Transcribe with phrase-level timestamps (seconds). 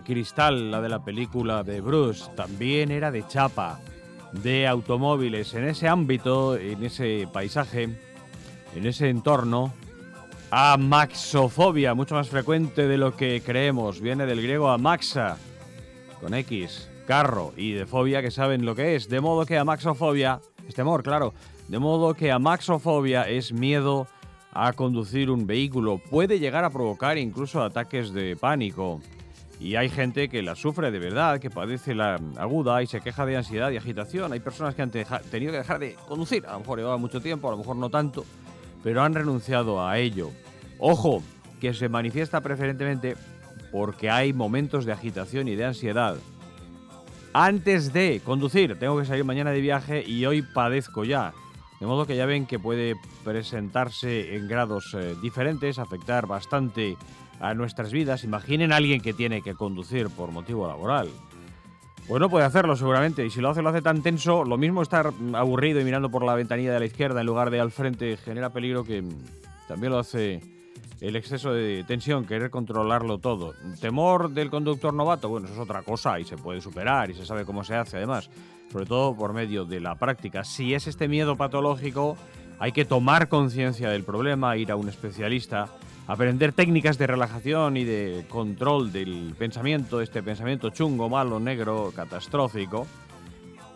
[0.00, 3.80] Cristal, la de la película de Bruce, también era de chapa,
[4.32, 5.54] de automóviles.
[5.54, 7.88] En ese ámbito, en ese paisaje,
[8.74, 9.72] en ese entorno,
[10.50, 14.00] amaxofobia, mucho más frecuente de lo que creemos.
[14.00, 15.36] Viene del griego amaxa,
[16.20, 19.08] con X, carro, y de fobia que saben lo que es.
[19.08, 21.34] De modo que amaxofobia es temor, claro.
[21.68, 24.06] De modo que amaxofobia es miedo
[24.52, 25.98] a conducir un vehículo.
[26.10, 29.00] Puede llegar a provocar incluso ataques de pánico.
[29.60, 33.26] Y hay gente que la sufre de verdad, que padece la aguda y se queja
[33.26, 34.32] de ansiedad y agitación.
[34.32, 36.46] Hay personas que han tenido que dejar de conducir.
[36.46, 38.24] A lo mejor llevaba mucho tiempo, a lo mejor no tanto,
[38.84, 40.30] pero han renunciado a ello.
[40.78, 41.22] Ojo,
[41.60, 43.16] que se manifiesta preferentemente
[43.72, 46.16] porque hay momentos de agitación y de ansiedad.
[47.32, 51.32] Antes de conducir, tengo que salir mañana de viaje y hoy padezco ya.
[51.80, 56.96] De modo que ya ven que puede presentarse en grados eh, diferentes, afectar bastante
[57.40, 58.24] a nuestras vidas.
[58.24, 61.08] Imaginen a alguien que tiene que conducir por motivo laboral.
[62.08, 64.80] Pues no puede hacerlo seguramente, y si lo hace, lo hace tan tenso, lo mismo
[64.80, 68.16] estar aburrido y mirando por la ventanilla de la izquierda en lugar de al frente
[68.16, 69.04] genera peligro que
[69.66, 70.40] también lo hace
[71.00, 73.52] el exceso de tensión, querer controlarlo todo.
[73.80, 77.26] Temor del conductor novato, bueno, eso es otra cosa y se puede superar y se
[77.26, 78.30] sabe cómo se hace además,
[78.72, 80.44] sobre todo por medio de la práctica.
[80.44, 82.16] Si es este miedo patológico,
[82.58, 85.68] hay que tomar conciencia del problema, ir a un especialista
[86.08, 92.86] aprender técnicas de relajación y de control del pensamiento, este pensamiento chungo, malo, negro, catastrófico.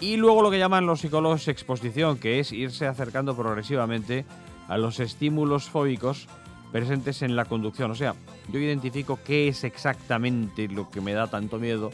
[0.01, 4.25] Y luego lo que llaman los psicólogos exposición, que es irse acercando progresivamente
[4.67, 6.27] a los estímulos fóbicos
[6.73, 7.91] presentes en la conducción.
[7.91, 8.15] O sea,
[8.51, 11.91] yo identifico qué es exactamente lo que me da tanto miedo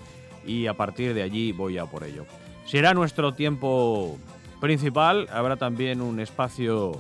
[0.46, 2.24] y a partir de allí voy a por ello.
[2.64, 4.16] Será nuestro tiempo
[4.60, 6.92] principal, habrá también un espacio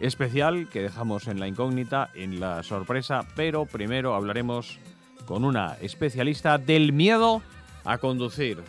[0.00, 4.78] especial que dejamos en la incógnita, en la sorpresa, pero primero hablaremos
[5.26, 7.42] con una especialista del miedo
[7.84, 8.62] a conducir.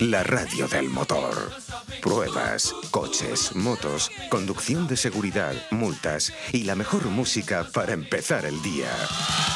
[0.00, 1.52] La radio del motor.
[2.02, 8.90] Pruebas, coches, motos, conducción de seguridad, multas y la mejor música para empezar el día.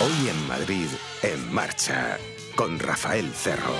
[0.00, 0.88] Hoy en Madrid,
[1.22, 2.16] en marcha,
[2.56, 3.74] con Rafael Cerro.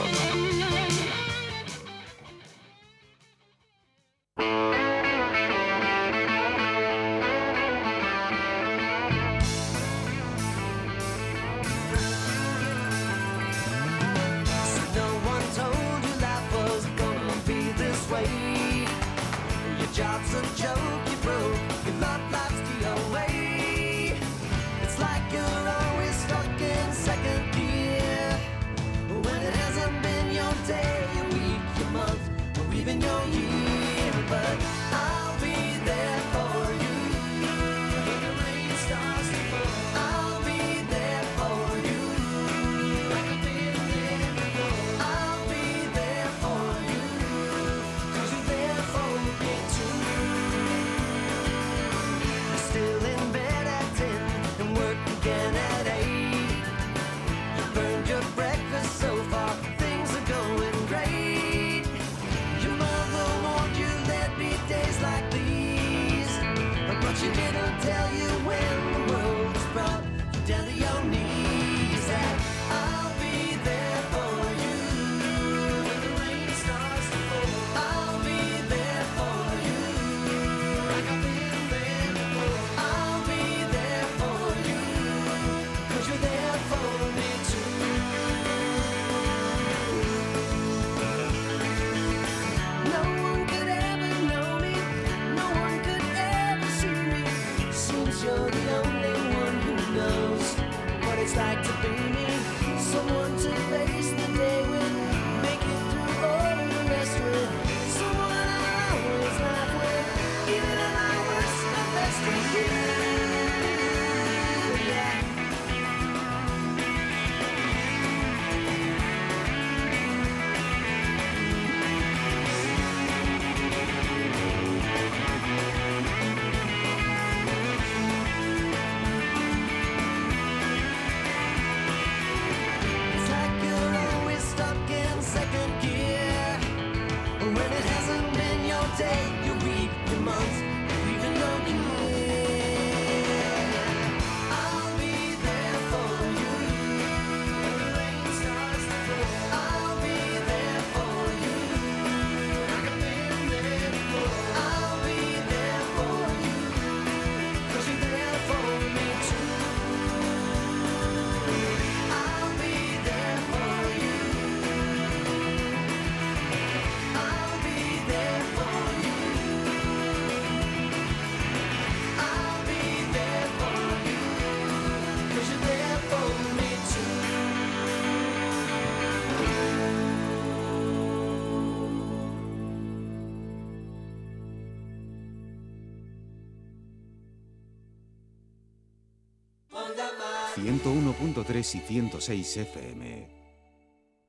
[190.59, 193.29] 101.3 y 106 FM.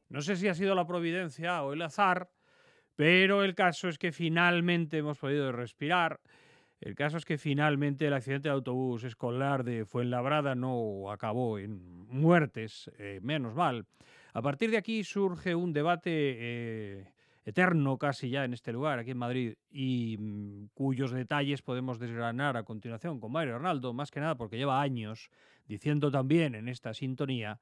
[0.10, 2.30] No sé si ha sido la providencia o el azar,
[2.96, 6.20] pero el caso es que finalmente hemos podido respirar.
[6.82, 12.08] El caso es que finalmente el accidente de autobús escolar de Fuenlabrada no acabó en
[12.08, 13.86] muertes, eh, menos mal.
[14.34, 19.12] A partir de aquí surge un debate eh, eterno casi ya en este lugar, aquí
[19.12, 24.20] en Madrid, y mm, cuyos detalles podemos desgranar a continuación con Mario Arnaldo, más que
[24.20, 25.30] nada porque lleva años
[25.70, 27.62] diciendo también en esta sintonía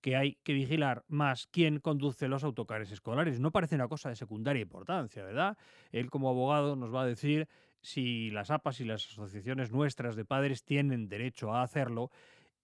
[0.00, 3.40] que hay que vigilar más quién conduce los autocares escolares.
[3.40, 5.56] No parece una cosa de secundaria importancia, ¿verdad?
[5.90, 7.48] Él como abogado nos va a decir
[7.80, 12.10] si las APAS y las asociaciones nuestras de padres tienen derecho a hacerlo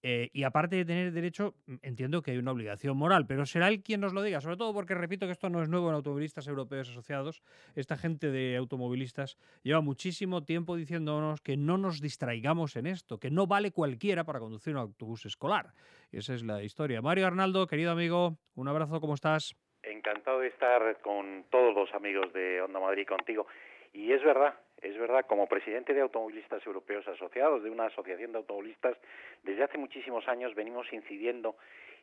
[0.02, 3.68] eh, y aparte de tener derecho, mm, entiendo que hay una obligación moral, pero será
[3.68, 5.94] él quien nos lo diga, sobre todo porque repito que esto no es nuevo en
[5.94, 7.42] automovilistas europeos asociados.
[7.76, 13.30] Esta gente de automovilistas lleva muchísimo tiempo diciéndonos que no nos distraigamos en esto, que
[13.30, 15.72] no vale cualquiera para conducir un autobús escolar.
[16.10, 17.00] Esa es la historia.
[17.00, 19.54] Mario Arnaldo, querido amigo, un abrazo, ¿cómo estás?
[19.82, 23.46] Encantado de estar con todos los amigos de Onda Madrid contigo.
[23.92, 28.38] Y es verdad, es verdad, como presidente de Automovilistas Europeos Asociados, de una asociación de
[28.38, 28.96] automovilistas,
[29.42, 31.56] desde hace muchísimos años venimos incidiendo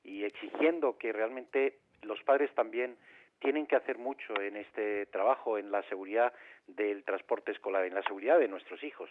[0.04, 2.98] y exigiendo que realmente los padres también
[3.40, 6.34] tienen que hacer mucho en este trabajo, en la seguridad
[6.68, 9.10] del transporte escolar, en la seguridad de nuestros hijos.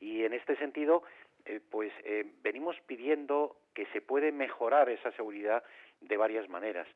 [0.00, 1.02] Y en este sentido,
[1.44, 5.62] eh, pues eh, venimos pidiendo que se puede mejorar esa seguridad
[6.00, 6.86] de varias maneras.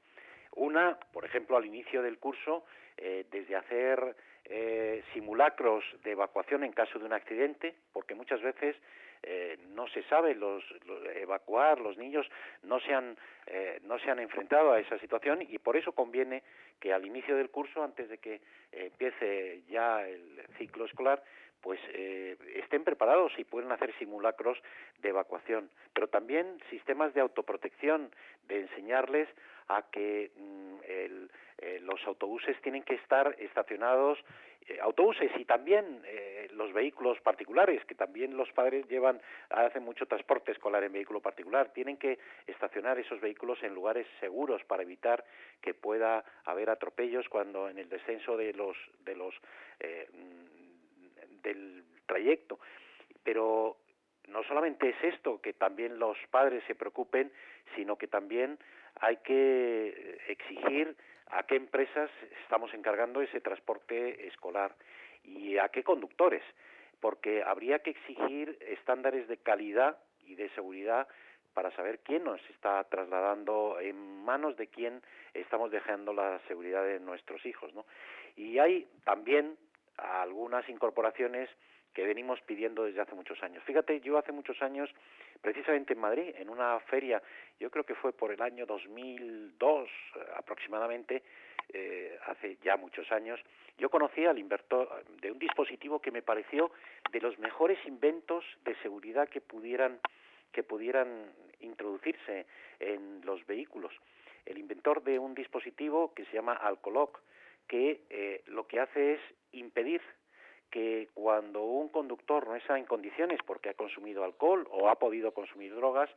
[0.56, 2.65] Una, por ejemplo, al inicio del curso,
[2.97, 4.15] eh, desde hacer
[4.46, 8.76] eh, simulacros de evacuación en caso de un accidente, porque muchas veces
[9.23, 10.62] eh, no se sabe los,
[11.14, 12.26] evacuar, los niños
[12.62, 16.43] no se han eh, no se han enfrentado a esa situación y por eso conviene
[16.79, 18.43] que al inicio del curso, antes de que
[18.73, 21.23] empiece ya el ciclo escolar,
[21.62, 21.81] pues
[22.56, 24.58] estén preparados y pueden hacer simulacros
[25.00, 28.11] de evacuación, pero también sistemas de autoprotección,
[28.49, 29.29] de enseñarles
[29.69, 30.75] a que mm,
[31.58, 34.19] eh, los autobuses tienen que estar estacionados,
[34.66, 39.20] eh, autobuses y también eh, los vehículos particulares, que también los padres llevan,
[39.50, 44.62] hacen mucho transporte escolar en vehículo particular, tienen que estacionar esos vehículos en lugares seguros
[44.65, 45.24] para evitar
[45.60, 49.34] que pueda haber atropellos cuando en el descenso de los, de los
[49.81, 52.58] mm, del trayecto.
[53.22, 53.79] Pero
[54.29, 57.31] no solamente es esto, que también los padres se preocupen,
[57.77, 58.58] sino que también
[59.01, 60.96] hay que exigir
[61.29, 62.10] a qué empresas
[62.43, 64.74] estamos encargando ese transporte escolar
[65.24, 66.43] y a qué conductores,
[67.01, 71.08] porque habría que exigir estándares de calidad y de seguridad
[71.55, 75.01] para saber quién nos está trasladando, en manos de quién
[75.32, 77.72] estamos dejando la seguridad de nuestros hijos.
[77.74, 77.86] ¿no?
[78.36, 79.56] Y hay también
[79.96, 81.48] algunas incorporaciones
[81.94, 83.63] que venimos pidiendo desde hace muchos años.
[83.65, 84.91] Fíjate, yo hace muchos años,
[85.44, 87.22] precisamente en Madrid, en una feria,
[87.60, 91.22] yo creo que fue por el año 2002 eh, aproximadamente,
[91.69, 93.39] eh, hace ya muchos años,
[93.77, 96.72] yo conocí al inventor de un dispositivo que me pareció
[97.13, 100.01] de los mejores inventos de seguridad que pudieran
[100.53, 102.46] que pudieran introducirse
[102.79, 103.93] en los vehículos.
[104.46, 107.20] El inventor de un dispositivo que se llama Alcoloc,
[107.67, 109.20] que eh, lo que hace es
[109.51, 110.01] impedir
[110.74, 115.31] que cuando un conductor no está en condiciones porque ha consumido alcohol o ha podido
[115.32, 116.10] consumir drogas,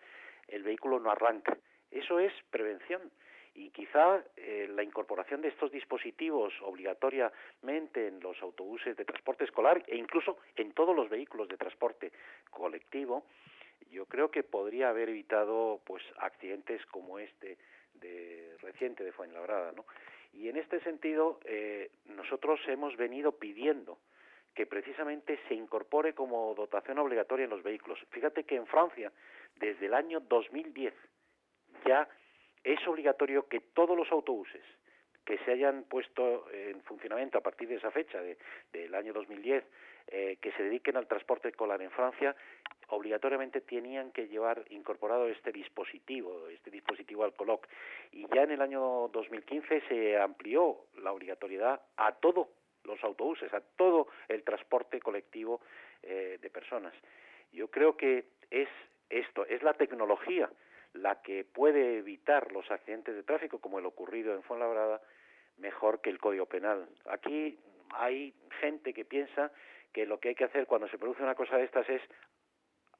[0.47, 1.55] el vehículo no arranca.
[1.91, 3.03] Eso es prevención
[3.53, 9.83] y quizá eh, la incorporación de estos dispositivos obligatoriamente en los autobuses de transporte escolar
[9.85, 12.11] e incluso en todos los vehículos de transporte
[12.49, 13.25] colectivo,
[13.91, 17.59] yo creo que podría haber evitado pues accidentes como este
[17.93, 19.85] de reciente de Fuenlabrada, ¿no?
[20.33, 23.99] Y en este sentido eh, nosotros hemos venido pidiendo
[24.57, 27.99] que precisamente se incorpore como dotación obligatoria en los vehículos.
[28.09, 29.11] Fíjate que en Francia,
[29.55, 30.95] desde el año 2010,
[31.85, 32.09] ya
[32.63, 34.63] es obligatorio que todos los autobuses
[35.23, 38.19] que se hayan puesto en funcionamiento a partir de esa fecha,
[38.73, 39.63] del año 2010,
[40.07, 42.35] eh, que se dediquen al transporte escolar en Francia,
[42.87, 47.67] obligatoriamente tenían que llevar incorporado este dispositivo, este dispositivo al coloc.
[48.11, 52.56] Y ya en el año 2015 se amplió la obligatoriedad a todo
[52.87, 55.61] los autobuses, a todo el transporte colectivo
[56.01, 56.93] eh, de personas.
[57.51, 58.69] Yo creo que es
[59.09, 60.49] esto, es la tecnología
[60.93, 65.01] la que puede evitar los accidentes de tráfico como el ocurrido en Fuenlabrada
[65.57, 66.87] mejor que el Código Penal.
[67.05, 67.59] Aquí
[67.91, 69.51] hay gente que piensa
[69.93, 72.01] que lo que hay que hacer cuando se produce una cosa de estas es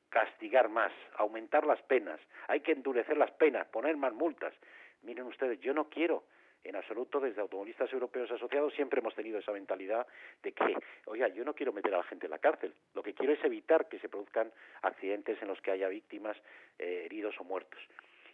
[0.09, 4.53] castigar más, aumentar las penas, hay que endurecer las penas, poner más multas.
[5.01, 6.23] Miren ustedes, yo no quiero
[6.63, 10.05] en absoluto, desde automovilistas europeos asociados siempre hemos tenido esa mentalidad
[10.43, 13.13] de que, oiga, yo no quiero meter a la gente en la cárcel, lo que
[13.13, 16.37] quiero es evitar que se produzcan accidentes en los que haya víctimas,
[16.79, 17.79] eh, heridos o muertos.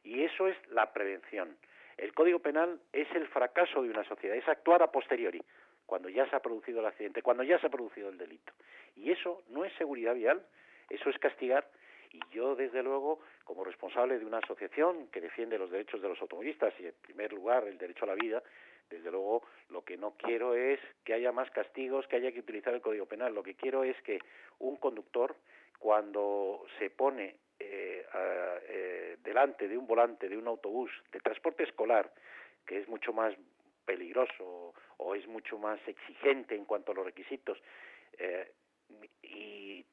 [0.04, 1.56] Y eso es la prevención.
[1.98, 5.42] El Código Penal es el fracaso de una sociedad, es actuar a posteriori,
[5.86, 8.54] cuando ya se ha producido el accidente, cuando ya se ha producido el delito.
[8.96, 10.44] Y eso no es seguridad vial,
[10.90, 11.68] eso es castigar
[12.14, 16.22] y yo, desde luego, como responsable de una asociación que defiende los derechos de los
[16.22, 18.42] automovilistas y, en primer lugar, el derecho a la vida,
[18.90, 22.74] desde luego, lo que no quiero es que haya más castigos, que haya que utilizar
[22.74, 23.34] el Código Penal.
[23.34, 24.20] Lo que quiero es que
[24.60, 25.36] un conductor,
[25.80, 28.06] cuando se pone eh,
[28.70, 32.14] eh, delante de un volante de un autobús de transporte escolar,
[32.66, 33.34] que es mucho más
[33.86, 37.58] peligroso o es mucho más exigente en cuanto a los requisitos,
[38.18, 38.52] eh,
[39.22, 39.84] y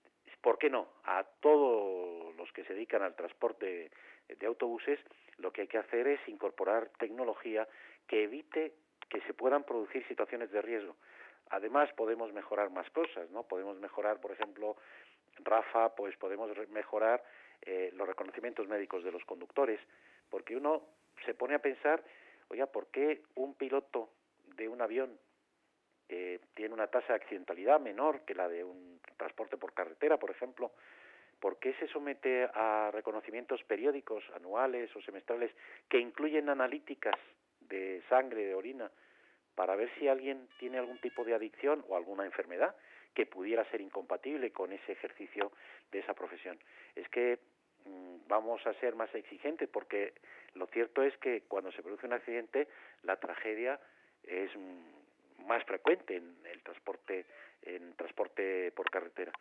[0.40, 0.88] ¿por qué no?
[1.04, 2.19] A todos
[2.52, 3.90] que se dedican al transporte
[4.28, 4.98] de autobuses,
[5.38, 7.66] lo que hay que hacer es incorporar tecnología
[8.06, 8.74] que evite
[9.08, 10.96] que se puedan producir situaciones de riesgo.
[11.50, 13.42] Además, podemos mejorar más cosas, ¿no?
[13.42, 14.76] Podemos mejorar, por ejemplo,
[15.38, 17.22] Rafa, pues podemos mejorar
[17.62, 19.80] eh, los reconocimientos médicos de los conductores,
[20.28, 20.82] porque uno
[21.24, 22.02] se pone a pensar,
[22.48, 24.10] oiga, ¿por qué un piloto
[24.56, 25.18] de un avión
[26.08, 30.30] eh, tiene una tasa de accidentalidad menor que la de un transporte por carretera, por
[30.30, 30.72] ejemplo,
[31.40, 35.50] ¿por qué se somete a reconocimientos periódicos, anuales o semestrales,
[35.88, 37.16] que incluyen analíticas
[37.60, 38.90] de sangre, de orina,
[39.54, 42.74] para ver si alguien tiene algún tipo de adicción o alguna enfermedad
[43.14, 45.50] que pudiera ser incompatible con ese ejercicio
[45.90, 46.58] de esa profesión?
[46.94, 47.38] Es que
[47.86, 50.12] mm, vamos a ser más exigentes porque
[50.54, 52.68] lo cierto es que cuando se produce un accidente
[53.02, 53.80] la tragedia
[54.24, 57.26] es mm, más frecuente en el transporte
[57.62, 59.32] en transporte por carretera.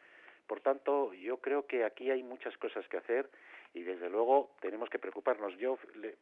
[0.49, 3.29] Por tanto, yo creo que aquí hay muchas cosas que hacer
[3.75, 5.55] y desde luego tenemos que preocuparnos.
[5.59, 5.77] Yo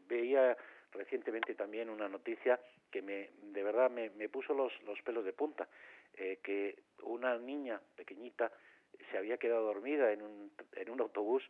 [0.10, 0.58] veía
[0.92, 2.60] recientemente también una noticia
[2.92, 5.70] que me, de verdad me, puso los, los, pelos de punta,
[6.14, 8.52] eh, que una niña pequeñita
[9.10, 11.44] se había quedado dormida en un, en un autobús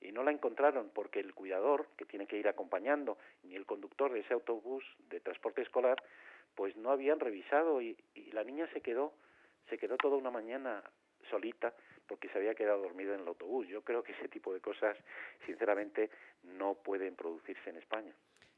[0.00, 4.12] y no la encontraron porque el cuidador, que tiene que ir acompañando, ni el conductor
[4.12, 6.02] de ese autobús de transporte escolar,
[6.56, 7.96] pues no habían revisado y,
[8.32, 9.14] la niña se quedó,
[9.70, 10.82] se quedó toda una mañana
[11.30, 11.72] solita
[12.06, 13.66] porque se había quedado dormida en el autobús.
[13.68, 14.96] Yo creo que ese tipo de cosas,
[15.46, 16.10] sinceramente,
[16.42, 18.14] no pueden producirse en España.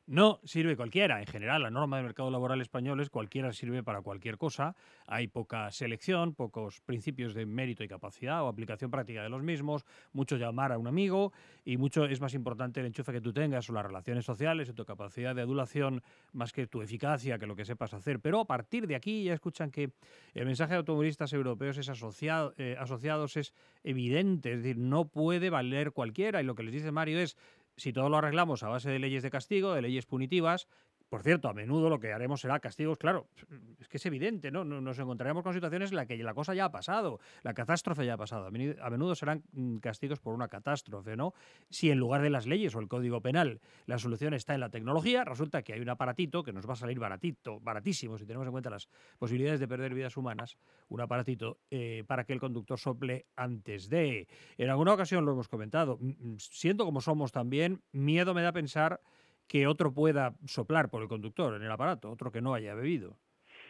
[0.09, 1.19] No sirve cualquiera.
[1.19, 4.77] En general, la norma del mercado laboral español es cualquiera sirve para cualquier cosa.
[5.09, 9.85] Hay poca selección, pocos principios de mérito y capacidad o aplicación práctica de los mismos,
[10.13, 11.33] mucho llamar a un amigo
[11.65, 14.75] y mucho es más importante el enchufe que tú tengas o las relaciones sociales o
[14.75, 18.21] tu capacidad de adulación más que tu eficacia, que lo que sepas hacer.
[18.21, 19.91] Pero a partir de aquí ya escuchan que
[20.35, 25.51] el mensaje de automovilistas europeos es asociado, eh, asociados es evidente, es decir, no puede
[25.51, 27.37] valer cualquiera y lo que les dice Mario es
[27.76, 30.68] si todo lo arreglamos a base de leyes de castigo, de leyes punitivas,
[31.09, 33.29] por cierto, a menudo lo que haremos será castigos, claro,
[33.81, 34.65] es que es evidente, ¿no?
[34.65, 38.15] Nos encontraremos con situaciones en las que la cosa ya ha pasado, la catástrofe ya
[38.15, 38.47] ha pasado.
[38.47, 38.51] A
[38.91, 41.33] menudo serán mm, castigos por una catástrofe, ¿no?
[41.71, 44.71] Si en lugar de las leyes o el código penal la solución está en la
[44.71, 48.47] tecnología, resulta que hay un aparatito que nos va a salir baratito, baratísimo, si tenemos
[48.47, 50.57] en cuenta las posibilidades de perder vidas humanas,
[50.89, 54.27] un aparatito eh, para que el conductor sople antes de.
[54.59, 55.99] En alguna ocasión lo hemos comentado,
[56.39, 59.01] siendo como somos también, miedo me da pensar
[59.49, 63.17] que otro pueda soplar por el conductor en el aparato, otro que no haya bebido.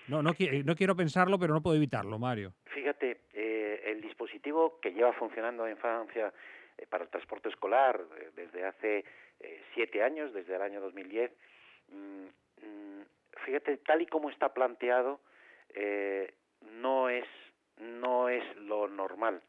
[0.09, 0.33] No, no,
[0.65, 2.55] no quiero pensarlo, pero no puedo evitarlo, Mario.
[2.67, 6.33] Fíjate, eh, el dispositivo que lleva funcionando en Francia
[6.79, 9.05] eh, para el transporte escolar eh, desde hace
[9.75, 11.31] siete años, desde el año 2010,
[11.89, 12.25] mm,
[12.63, 13.03] mm,
[13.45, 15.21] fíjate, tal y como está planteado,
[16.81, 17.27] no es
[17.79, 19.43] no es lo normal.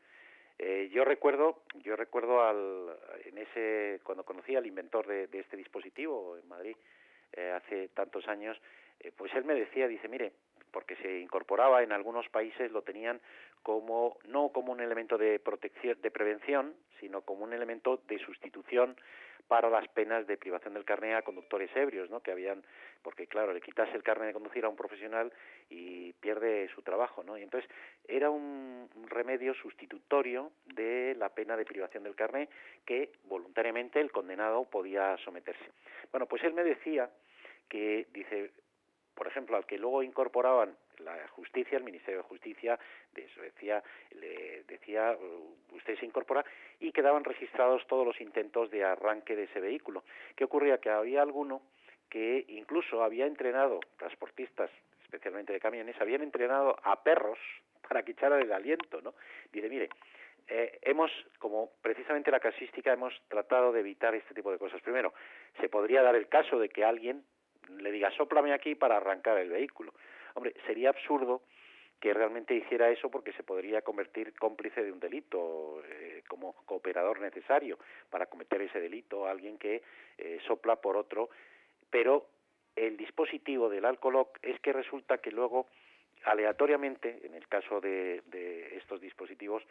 [0.60, 6.36] Eh, yo recuerdo, yo recuerdo al, en ese, cuando conocí al inventor de, este dispositivo
[6.38, 6.76] en Madrid
[7.34, 8.60] eh, hace tantos años,
[9.00, 10.32] eh, pues él me decía, dice, mire,
[10.72, 13.22] porque se incorporaba en algunos países lo tenían
[13.62, 18.96] como no como un elemento de protección, de prevención, sino como un elemento de sustitución
[19.48, 22.22] para las penas de privación del carnet a conductores ebrios, ¿no?
[22.22, 22.64] Que habían,
[23.02, 25.32] porque claro, le quitas el carnet de conducir a un profesional
[25.70, 27.38] y pierde su trabajo, ¿no?
[27.38, 27.70] Y entonces
[28.08, 32.50] era un remedio sustitutorio de la pena de privación del carnet
[32.86, 35.72] que voluntariamente el condenado podía someterse.
[36.12, 37.10] Bueno, pues él me decía
[37.70, 38.52] que dice
[39.18, 42.80] por ejemplo, al que luego incorporaban la justicia, el Ministerio de Justicia
[43.14, 46.44] de Suecia le decía, uh, usted se incorpora,
[46.80, 50.04] y quedaban registrados todos los intentos de arranque de ese vehículo.
[50.36, 50.80] ¿Qué ocurría?
[50.80, 51.62] Que había alguno
[52.10, 54.72] que incluso había entrenado, transportistas,
[55.04, 57.40] especialmente de camiones, habían entrenado a perros
[57.88, 59.14] para que echaran el aliento, ¿no?
[59.52, 59.90] Dice, mire,
[60.48, 64.82] eh, hemos, como precisamente la casística, hemos tratado de evitar este tipo de cosas.
[64.82, 65.14] Primero,
[65.60, 67.24] se podría dar el caso de que alguien
[67.80, 69.94] le diga, sóplame aquí para arrancar el vehículo.
[70.38, 71.42] Hombre, sería absurdo
[72.00, 77.20] que realmente hiciera eso porque se podría convertir cómplice de un delito eh, como cooperador
[77.20, 77.80] necesario
[78.12, 79.82] para cometer ese delito, alguien que
[80.20, 81.32] eh, sopla por otro,
[81.90, 82.28] pero
[82.76, 85.66] el dispositivo del alcohol es que resulta que luego
[86.26, 88.22] aleatoriamente, en el caso de,
[88.76, 89.64] estos dispositivos,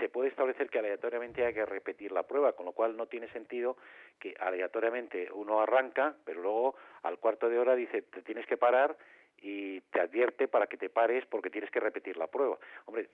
[0.00, 3.28] se puede establecer que aleatoriamente hay que repetir la prueba, con lo cual no tiene
[3.32, 3.76] sentido
[4.18, 8.96] que aleatoriamente uno arranca, pero luego al cuarto de hora dice te tienes que parar
[9.42, 12.58] y te advierte para que te pares porque tienes que repetir la prueba.
[12.86, 13.08] Hombre,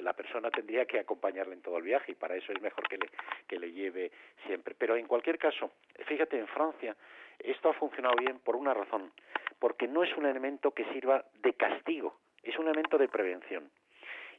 [0.00, 2.98] la persona tendría que acompañarle en todo el viaje y para eso es mejor que
[2.98, 3.10] le,
[3.46, 4.10] que le lleve
[4.46, 4.74] siempre.
[4.78, 5.72] Pero en cualquier caso,
[6.06, 6.96] fíjate, en Francia
[7.38, 9.12] esto ha funcionado bien por una razón,
[9.58, 13.70] porque no es un elemento que sirva de castigo, es un elemento de prevención.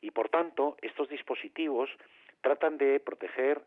[0.02, 1.90] Y por tanto, estos dispositivos
[2.42, 3.62] tratan de proteger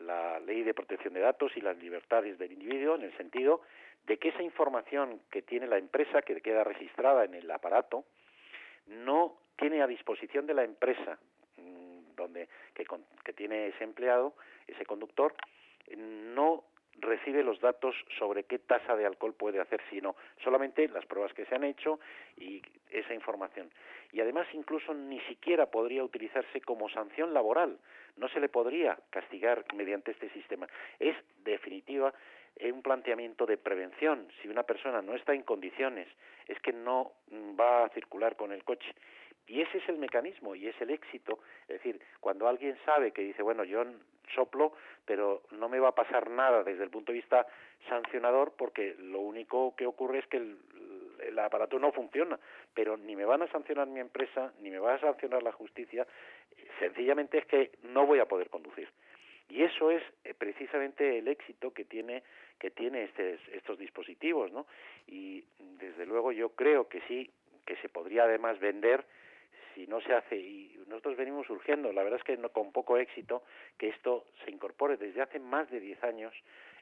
[0.00, 3.62] la ley de protección de datos y las libertades del individuo en el sentido
[4.06, 8.04] de que esa información que tiene la empresa, que queda registrada en el aparato,
[8.86, 11.18] no tiene a disposición de la empresa
[11.56, 12.84] mm, donde que,
[13.24, 14.34] que tiene ese empleado,
[14.66, 15.34] ese conductor,
[15.96, 16.64] no
[16.98, 21.46] recibe los datos sobre qué tasa de alcohol puede hacer, sino solamente las pruebas que
[21.46, 22.00] se han hecho
[22.36, 23.70] y esa información.
[24.12, 27.78] Y además incluso ni siquiera podría utilizarse como sanción laboral,
[28.16, 30.66] no se le podría castigar mediante este sistema.
[30.98, 32.12] Es definitiva
[32.72, 34.28] un planteamiento de prevención.
[34.40, 36.08] Si una persona no está en condiciones,
[36.46, 37.12] es que no
[37.58, 38.92] va a circular con el coche.
[39.46, 41.40] Y ese es el mecanismo y es el éxito.
[41.62, 43.84] Es decir, cuando alguien sabe que dice, bueno, yo
[44.34, 44.72] soplo,
[45.04, 47.46] pero no me va a pasar nada desde el punto de vista
[47.88, 52.38] sancionador porque lo único que ocurre es que el, aparato no funciona,
[52.74, 56.06] pero ni me van a sancionar mi empresa, ni me va a sancionar la justicia,
[56.78, 58.88] sencillamente es que no voy a poder conducir.
[59.50, 62.22] Y eso es eh, precisamente el éxito que tiene
[62.58, 64.66] que tiene este, estos dispositivos, ¿no?
[65.06, 67.30] Y desde luego yo creo que sí
[67.64, 69.06] que se podría además vender
[69.74, 72.98] si no se hace y nosotros venimos urgiendo, la verdad es que no, con poco
[72.98, 73.44] éxito,
[73.78, 74.96] que esto se incorpore.
[74.96, 76.34] Desde hace más de 10 años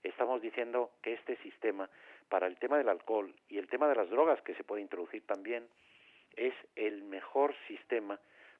[0.02, 1.88] estamos diciendo que este sistema,
[2.28, 5.24] para el tema del alcohol y el tema de las drogas que se puede introducir
[5.26, 5.68] también,
[6.36, 8.18] es el mejor sistema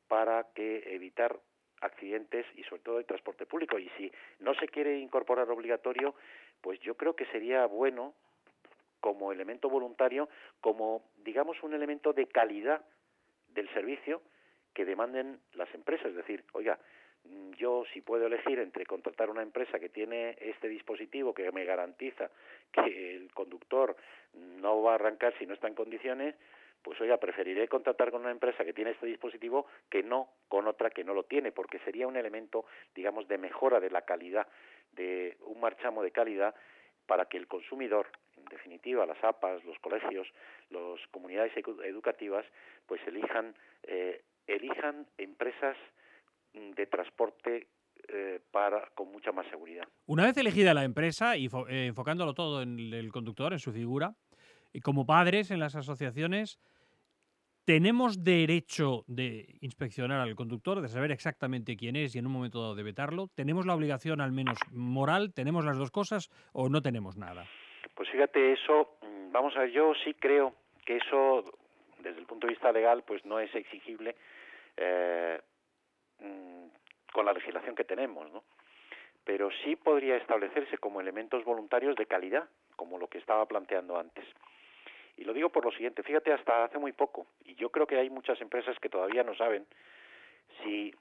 [0.09, 1.39] para que evitar
[1.81, 3.79] accidentes y sobre todo el transporte público.
[3.79, 4.11] Y si
[4.41, 6.15] no se quiere incorporar obligatorio,
[6.61, 8.15] pues yo creo que sería bueno
[9.01, 10.29] como elemento voluntario,
[10.61, 12.85] como digamos un elemento de calidad
[13.55, 14.23] del servicio
[14.75, 16.07] que demanden las empresas.
[16.09, 16.79] Es decir, oiga,
[17.25, 21.65] mm, yo si puedo elegir entre contratar una empresa que tiene este dispositivo que me
[21.65, 22.31] garantiza
[22.73, 23.97] que el conductor
[24.35, 26.35] no va a arrancar si no está en condiciones,
[26.83, 30.91] pues oiga, preferiré contratar con una empresa que tiene este dispositivo que no con otra
[30.91, 32.65] que no lo tiene, porque sería un elemento,
[32.95, 34.47] digamos, de mejora de la calidad,
[34.93, 36.55] de un marchamo de calidad
[37.07, 38.07] para que el consumidor
[38.51, 40.29] definitiva las APAs, los colegios,
[40.71, 42.45] las comunidades educativas,
[42.87, 45.77] pues elijan, eh, elijan empresas
[46.55, 47.67] mm, de transporte
[48.09, 49.87] eh, para, con mucha más seguridad.
[50.07, 54.15] Una vez elegida la empresa y eh, enfocándolo todo en el conductor, en su figura,
[54.83, 56.59] como padres en las asociaciones,
[57.65, 62.63] ¿tenemos derecho de inspeccionar al conductor, de saber exactamente quién es y en un momento
[62.63, 63.29] dado de vetarlo?
[63.35, 65.35] ¿Tenemos la obligación al menos moral?
[65.35, 67.45] ¿Tenemos las dos cosas o no tenemos nada?
[67.95, 70.55] Pues fíjate, eso, mm, vamos a ver, yo sí creo
[70.87, 71.45] que eso,
[71.99, 74.17] desde el punto de vista legal, pues no es exigible
[74.79, 75.39] eh,
[76.21, 78.45] mm, con la legislación que tenemos, ¿no?
[79.25, 84.25] Pero sí podría establecerse como elementos voluntarios de calidad, como lo que estaba planteando antes.
[85.19, 87.99] Y lo digo por lo siguiente, fíjate, hasta hace muy poco, y yo creo que
[87.99, 89.67] hay muchas empresas que todavía no saben
[90.63, 90.95] si,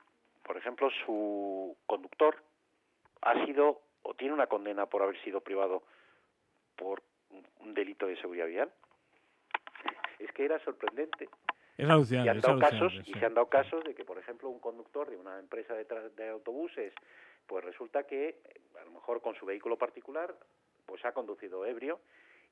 [0.44, 2.36] por ejemplo, su conductor
[3.22, 5.84] ha sido o tiene una condena por haber sido privado
[6.76, 7.04] por
[7.60, 8.72] un delito de seguridad vial.
[10.18, 11.30] Es que era sorprendente.
[11.78, 12.26] Es alucinante.
[12.26, 15.12] Y, han dado casos, y se han dado casos de que, por ejemplo, un conductor
[15.12, 16.92] de una empresa de, de autobuses,
[17.46, 18.40] pues resulta que,
[18.82, 20.34] a lo mejor con su vehículo particular,
[20.88, 22.00] pues ha conducido ebrio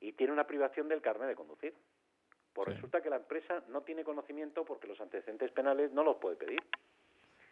[0.00, 1.74] y tiene una privación del carnet de conducir.
[2.52, 6.36] Pues resulta que la empresa no tiene conocimiento porque los antecedentes penales no los puede
[6.36, 6.60] pedir.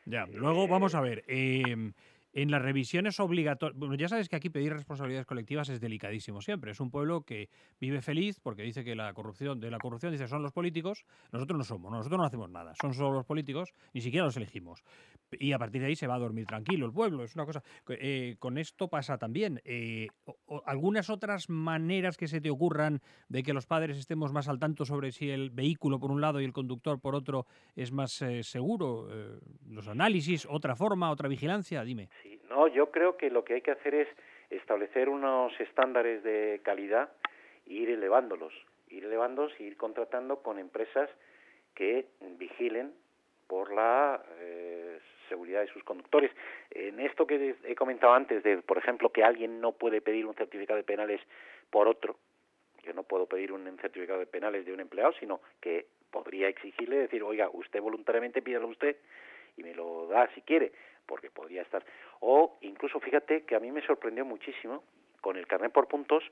[0.06, 1.24] Ya, luego vamos a ver.
[1.26, 1.92] Eh,
[2.34, 6.72] en las revisiones obligatorias, bueno, ya sabes que aquí pedir responsabilidades colectivas es delicadísimo siempre.
[6.72, 7.48] Es un pueblo que
[7.80, 11.56] vive feliz porque dice que la corrupción, de la corrupción dice son los políticos, nosotros
[11.56, 14.82] no somos, nosotros no hacemos nada, son solo los políticos, ni siquiera los elegimos.
[15.38, 17.62] Y a partir de ahí se va a dormir tranquilo el pueblo, es una cosa.
[17.88, 19.60] Eh, con esto pasa también.
[19.64, 20.08] Eh,
[20.66, 24.84] algunas otras maneras que se te ocurran de que los padres estemos más al tanto
[24.84, 28.42] sobre si el vehículo por un lado y el conductor por otro es más eh,
[28.42, 29.08] seguro,
[29.68, 32.08] los análisis, otra forma, otra vigilancia, dime.
[32.54, 34.08] No, yo creo que lo que hay que hacer es
[34.48, 37.10] establecer unos estándares de calidad
[37.66, 38.54] ir elevándolos,
[38.90, 41.10] ir elevándolos y ir contratando con empresas
[41.74, 42.06] que
[42.38, 42.94] vigilen
[43.48, 46.30] por la eh, seguridad de sus conductores.
[46.70, 50.34] En esto que he comentado antes, de, por ejemplo, que alguien no puede pedir un
[50.34, 51.20] certificado de penales
[51.70, 52.16] por otro,
[52.84, 56.98] yo no puedo pedir un certificado de penales de un empleado, sino que podría exigirle
[56.98, 58.96] decir, oiga, usted voluntariamente pídalo usted
[59.56, 60.72] y me lo da si quiere,
[61.06, 61.84] porque podría estar.
[62.20, 64.82] O incluso fíjate que a mí me sorprendió muchísimo
[65.20, 66.22] con el carnet por puntos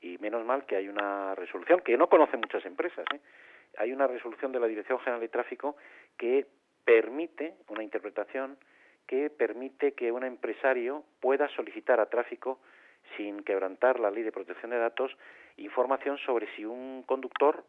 [0.00, 3.04] y menos mal que hay una resolución que no conocen muchas empresas.
[3.14, 3.20] ¿eh?
[3.78, 5.76] Hay una resolución de la Dirección General de Tráfico
[6.16, 6.46] que
[6.84, 8.56] permite una interpretación
[9.06, 12.60] que permite que un empresario pueda solicitar a tráfico
[13.16, 15.16] sin quebrantar la ley de protección de datos
[15.56, 17.64] información sobre si un conductor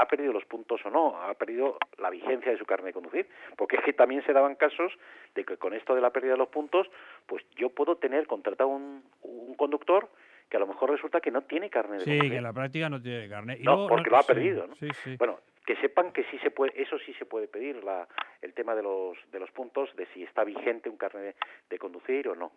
[0.00, 3.28] ha perdido los puntos o no, ha perdido la vigencia de su carne de conducir,
[3.56, 4.92] porque es que también se daban casos
[5.34, 6.86] de que con esto de la pérdida de los puntos,
[7.26, 10.08] pues yo puedo tener contratado un, un conductor
[10.48, 12.88] que a lo mejor resulta que no tiene carne de Sí, que en la práctica
[12.88, 13.58] no tiene carne.
[13.60, 14.74] no, porque lo ha perdido, ¿no?
[15.18, 18.08] Bueno, que sepan que sí se puede, eso sí se puede pedir, la,
[18.42, 21.36] el tema de los, de los puntos, de si está vigente un carnet
[21.68, 22.52] de, conducir o no.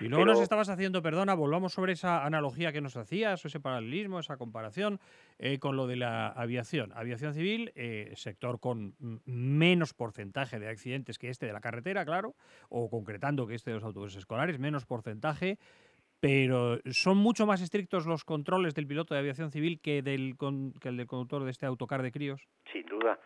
[0.00, 4.18] Y luego nos estabas haciendo, perdona, volvamos sobre esa analogía que nos hacías, ese paralelismo,
[4.18, 4.98] esa comparación
[5.38, 6.92] eh, con lo de la aviación.
[6.94, 12.34] Aviación civil, eh, sector con menos porcentaje de accidentes que este de la carretera, claro,
[12.70, 15.58] o concretando que este de los autobuses escolares, menos porcentaje
[16.22, 20.36] pero son mucho más estrictos los controles del piloto de aviación civil que, del,
[20.80, 22.40] que el del conductor de este autocar de críos.
[22.72, 23.18] Sin duda,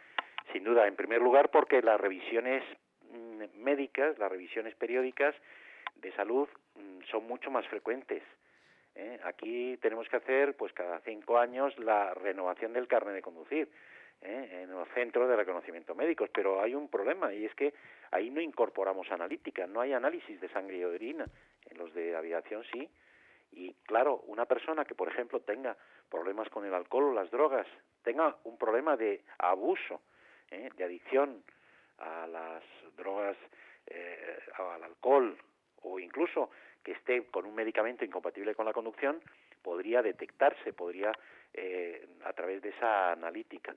[0.50, 0.88] sin duda.
[0.88, 2.64] En primer lugar, porque las revisiones
[3.12, 5.34] mm, médicas, las revisiones periódicas
[5.96, 8.22] de salud mm, son mucho más frecuentes.
[8.94, 9.20] ¿eh?
[9.24, 13.68] Aquí tenemos que hacer, pues cada cinco años, la renovación del carnet de conducir.
[14.22, 14.62] ¿eh?
[14.62, 17.74] en los centros de reconocimiento médicos, pero hay un problema y es que
[18.10, 21.26] ahí no incorporamos analítica, no hay análisis de sangre y orina,
[21.70, 22.88] en los de aviación sí,
[23.52, 25.76] y claro, una persona que por ejemplo tenga
[26.10, 27.66] problemas con el alcohol o las drogas,
[28.02, 30.02] tenga un problema de abuso,
[30.50, 30.70] ¿eh?
[30.76, 31.42] de adicción
[31.98, 32.62] a las
[32.96, 33.36] drogas,
[33.86, 35.36] eh, al alcohol
[35.82, 36.50] o incluso
[36.82, 39.20] que esté con un medicamento incompatible con la conducción,
[39.62, 41.12] podría detectarse, podría
[41.52, 43.74] eh, a través de esa analítica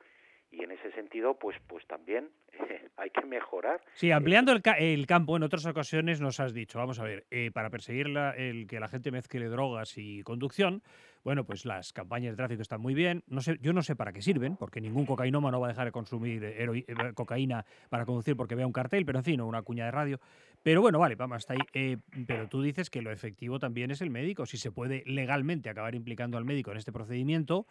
[0.51, 2.29] y en ese sentido pues pues también
[2.97, 6.99] hay que mejorar sí ampliando el, el, campo en otras ocasiones nos has dicho vamos
[6.99, 8.07] a ver eh, para perseguir
[8.37, 10.81] el que la gente mezcle drogas y conducción
[11.23, 13.23] bueno, pues las campañas de tráfico están muy bien.
[13.27, 15.85] No sé, yo no sé para qué sirven, porque ningún cocainoma no va a dejar
[15.85, 19.85] de consumir eh, cocaína para conducir porque vea un cartel, pero en fin, una cuña
[19.85, 20.19] de radio.
[20.63, 21.59] Pero bueno, vale, vamos hasta ahí.
[21.73, 24.45] Eh, pero tú dices que lo efectivo también es el médico.
[24.45, 27.67] Si se puede legalmente acabar implicando al médico en este procedimiento,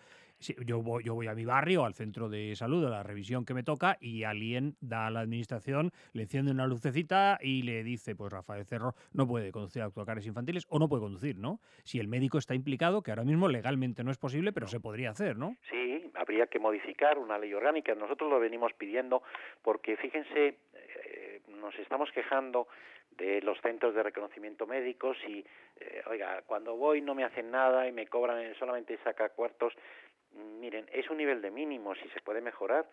[0.65, 3.55] yo, voy, yo voy a mi barrio, al centro de salud, a la revisión que
[3.55, 8.15] me toca, y alguien da a la administración, le enciende una lucecita y le dice,
[8.15, 11.61] pues Rafael Cerro no puede conducir autocares infantiles o no puede conducir, ¿no?
[11.85, 15.11] Si el médico está implicado, que ahora mismo legalmente no es posible, pero se podría
[15.11, 15.57] hacer, ¿no?
[15.71, 17.95] Sí, habría que modificar una ley orgánica.
[17.95, 19.23] Nosotros lo venimos pidiendo
[19.63, 22.69] porque, fíjense, eh, nos estamos quejando
[23.19, 25.45] de los centros de reconocimiento médicos y,
[25.81, 29.73] eh, oiga, cuando voy no me hacen nada y me cobran solamente saca cuartos.
[30.61, 32.89] Miren, es un nivel de mínimo, si se puede mejorar,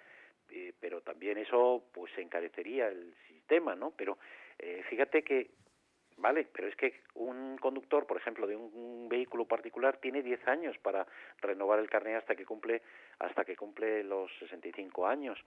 [0.50, 3.92] eh, pero también eso pues encarecería el sistema, ¿no?
[3.92, 4.18] Pero
[4.90, 5.50] fíjate que
[6.18, 10.78] Vale, pero es que un conductor, por ejemplo, de un, vehículo particular tiene 10 años
[10.80, 11.06] para
[11.42, 12.82] renovar el carnet hasta que cumple
[13.20, 15.38] hasta que cumple los 65 años.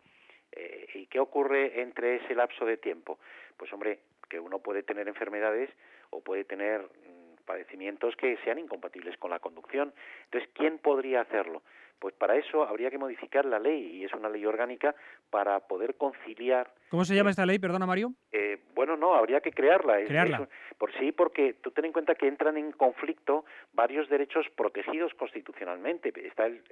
[0.52, 3.18] Eh, ¿Y qué ocurre entre ese lapso de tiempo?
[3.56, 5.70] Pues hombre, que uno puede tener enfermedades
[6.10, 7.17] o puede tener mm,
[7.48, 9.94] padecimientos que sean incompatibles con la conducción.
[10.24, 11.62] Entonces, ¿quién podría hacerlo?
[11.98, 14.94] Pues para eso habría que modificar la ley, y es una ley orgánica,
[15.30, 16.70] para poder conciliar.
[16.90, 18.12] ¿Cómo se llama esta ley, perdona Mario?
[18.30, 20.04] Eh, bueno, no, habría que crearla.
[20.04, 20.48] crearla.
[20.76, 26.12] por sí, porque tú ten en cuenta que entran en conflicto varios derechos protegidos constitucionalmente.
[26.24, 26.62] Está el,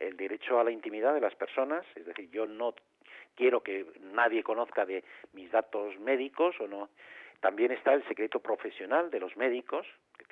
[0.00, 2.74] el derecho a la intimidad de las personas, es decir, yo no
[3.36, 6.90] quiero que nadie conozca de mis datos médicos o no.
[7.40, 9.86] También está el secreto profesional de los médicos,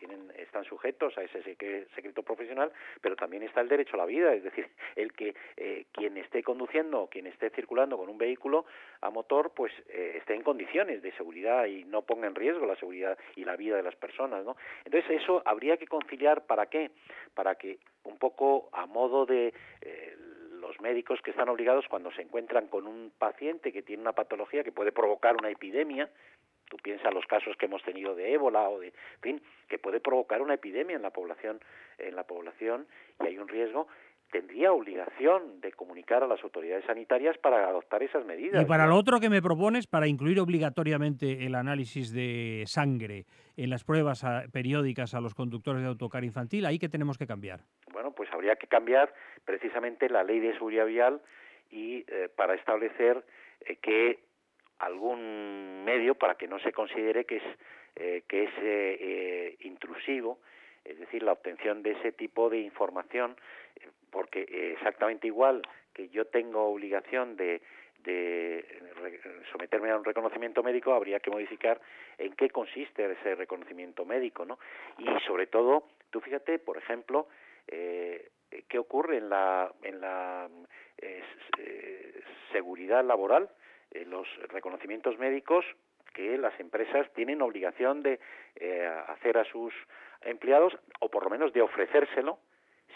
[0.06, 4.34] tienen, están sujetos a ese secreto profesional, pero también está el derecho a la vida,
[4.34, 8.64] es decir, el que eh, quien esté conduciendo quien esté circulando con un vehículo
[9.00, 12.76] a motor, pues eh, esté en condiciones de seguridad y no ponga en riesgo la
[12.76, 14.56] seguridad y la vida de las personas, ¿no?
[14.84, 16.90] Entonces eso habría que conciliar para qué,
[17.34, 20.16] para que un poco a modo de eh,
[20.60, 24.64] los médicos que están obligados cuando se encuentran con un paciente que tiene una patología
[24.64, 26.08] que puede provocar una epidemia,
[26.68, 30.42] Tú piensas los casos que hemos tenido de ébola o de, fin, que puede provocar
[30.42, 31.60] una epidemia en la población,
[31.98, 32.86] en la población
[33.20, 33.86] y hay un riesgo.
[34.32, 38.62] tendría obligación de comunicar a las autoridades sanitarias para adoptar esas medidas.
[38.62, 43.70] Y para lo otro que me propones, para incluir obligatoriamente el análisis de sangre en
[43.70, 47.60] las pruebas periódicas a los conductores de autocar infantil, ¿ahí qué tenemos que cambiar?
[47.92, 51.20] Bueno, pues habría que cambiar precisamente la ley de seguridad vial
[51.70, 53.24] y eh, para establecer
[53.60, 54.18] eh, que
[54.78, 57.42] algún medio para que no se considere que es
[57.96, 60.38] eh, que es intrusivo
[60.84, 63.36] es decir, la obtención de ese tipo de información,
[64.10, 64.42] porque
[64.76, 67.62] exactamente igual que yo tengo obligación de,
[69.50, 71.80] someterme a un reconocimiento médico, habría que modificar
[72.18, 74.58] en qué consiste ese reconocimiento médico, ¿no?
[74.98, 77.28] Y sobre todo, tú fíjate, por ejemplo,
[77.66, 78.28] eh,
[78.68, 80.50] qué ocurre en la, en la
[80.98, 81.22] eh,
[82.52, 83.48] seguridad laboral,
[84.06, 85.64] los reconocimientos médicos
[86.12, 88.20] que las empresas tienen obligación de
[88.56, 89.74] eh, hacer a sus
[90.22, 92.38] empleados o por lo menos de ofrecérselo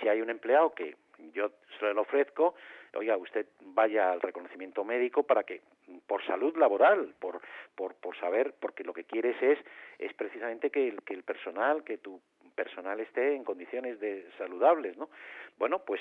[0.00, 0.96] si hay un empleado que
[1.32, 2.54] yo se lo ofrezco,
[2.94, 5.62] oiga, usted vaya al reconocimiento médico para que
[6.06, 7.40] por salud laboral, por
[7.74, 9.58] por por saber, porque lo que quieres es
[9.98, 12.20] es precisamente que el, que el personal, que tu
[12.54, 15.10] personal esté en condiciones de saludables, ¿no?
[15.58, 16.00] Bueno, pues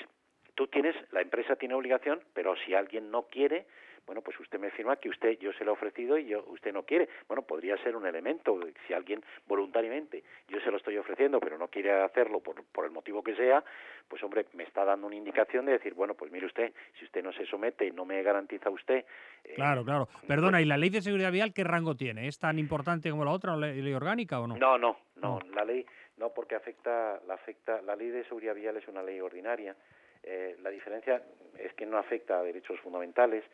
[0.54, 3.66] tú tienes, la empresa tiene obligación, pero si alguien no quiere,
[4.08, 6.72] bueno, pues usted me firma que usted yo se lo he ofrecido y yo usted
[6.72, 7.10] no quiere.
[7.28, 11.68] Bueno, podría ser un elemento si alguien voluntariamente yo se lo estoy ofreciendo, pero no
[11.68, 13.62] quiere hacerlo por, por el motivo que sea,
[14.08, 17.22] pues hombre, me está dando una indicación de decir, bueno, pues mire usted, si usted
[17.22, 19.04] no se somete no me garantiza usted.
[19.44, 20.06] Eh, claro, claro.
[20.06, 22.28] Pues Perdona, ¿y la ley de seguridad vial qué rango tiene?
[22.28, 24.56] ¿Es tan importante como la otra, la ley, orgánica o no?
[24.56, 25.84] No, no, no, la ley
[26.16, 29.76] no porque afecta la afecta la ley de seguridad vial es una ley ordinaria.
[30.22, 31.22] Eh, la diferencia
[31.58, 33.44] es que no afecta a derechos fundamentales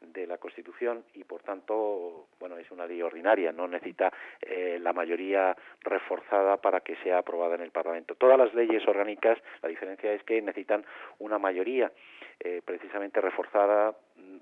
[0.00, 4.92] de la Constitución y por tanto bueno es una ley ordinaria no necesita eh, la
[4.92, 8.14] mayoría reforzada para que sea aprobada en el Parlamento.
[8.14, 10.84] Todas las leyes orgánicas la diferencia es que necesitan
[11.18, 11.92] una mayoría
[12.40, 13.94] eh, precisamente reforzada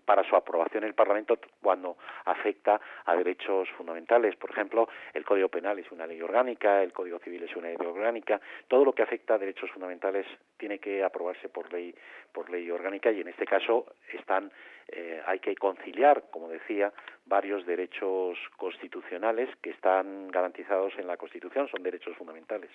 [0.04, 4.36] para su aprobación en el Parlamento cuando afecta a derechos fundamentales.
[4.36, 7.76] Por ejemplo, el Código Penal es una ley orgánica, el Código Civil es una ley
[7.80, 8.40] orgánica.
[8.68, 11.94] Todo lo que afecta a derechos fundamentales tiene que aprobarse por ley
[12.32, 14.52] por ley orgánica y en este caso están
[14.88, 16.92] eh, hay que conciliar, como decía,
[17.24, 22.70] varios derechos constitucionales que están garantizados en la Constitución, son derechos fundamentales.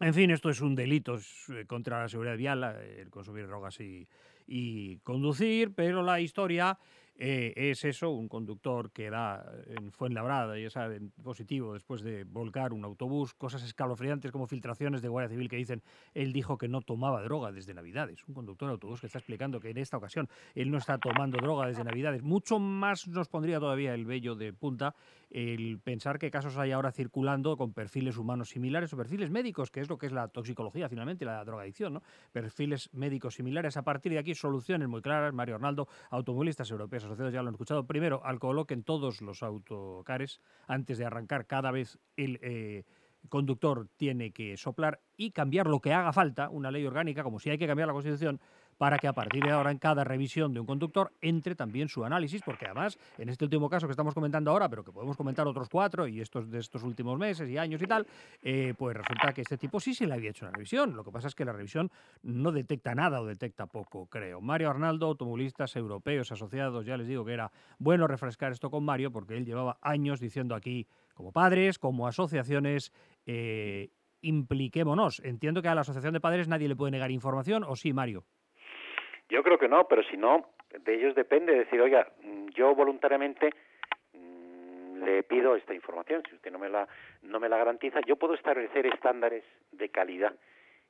[0.00, 2.62] En fin, esto es un delito eh, contra la seguridad vial,
[2.98, 4.06] el consumir drogas y,
[4.50, 6.76] y conducir, pero la historia
[7.22, 12.72] eh, es eso, un conductor que da en Fuenlabrada, ya saben, positivo después de volcar
[12.72, 15.82] un autobús, cosas escalofriantes como filtraciones de Guardia Civil que dicen,
[16.14, 18.26] él dijo que no tomaba droga desde Navidades.
[18.26, 21.36] Un conductor de autobús que está explicando que en esta ocasión él no está tomando
[21.36, 22.22] droga desde Navidades.
[22.22, 24.96] Mucho más nos pondría todavía el vello de punta
[25.30, 29.80] el pensar que casos hay ahora circulando con perfiles humanos similares o perfiles médicos, que
[29.80, 32.02] es lo que es la toxicología finalmente, la drogadicción, ¿no?
[32.32, 33.76] Perfiles médicos similares.
[33.76, 35.32] A partir de aquí, soluciones muy claras.
[35.32, 37.86] Mario Arnaldo, automovilistas europeos asociados, ya lo han escuchado.
[37.86, 38.38] Primero, al
[38.68, 40.40] en todos los autocares.
[40.66, 42.38] Antes de arrancar, cada vez el...
[42.42, 42.84] Eh,
[43.28, 47.50] conductor tiene que soplar y cambiar lo que haga falta, una ley orgánica, como si
[47.50, 48.40] hay que cambiar la Constitución,
[48.80, 52.02] para que a partir de ahora en cada revisión de un conductor entre también su
[52.02, 55.46] análisis, porque además en este último caso que estamos comentando ahora, pero que podemos comentar
[55.46, 58.06] otros cuatro y estos de estos últimos meses y años y tal,
[58.40, 60.96] eh, pues resulta que este tipo sí se le había hecho una revisión.
[60.96, 61.90] Lo que pasa es que la revisión
[62.22, 64.40] no detecta nada o detecta poco, creo.
[64.40, 69.12] Mario Arnaldo, automovilistas europeos asociados, ya les digo que era bueno refrescar esto con Mario
[69.12, 72.94] porque él llevaba años diciendo aquí, como padres, como asociaciones,
[73.26, 73.90] eh,
[74.22, 75.20] impliquémonos.
[75.22, 78.24] Entiendo que a la Asociación de Padres nadie le puede negar información, ¿o sí, Mario?
[79.30, 80.50] Yo creo que no, pero si no,
[80.84, 83.50] de ellos depende decir, oiga, mm, yo voluntariamente
[84.12, 86.88] mm, le pido esta información, si usted no me la
[87.22, 90.34] no me la garantiza, yo puedo establecer estándares de calidad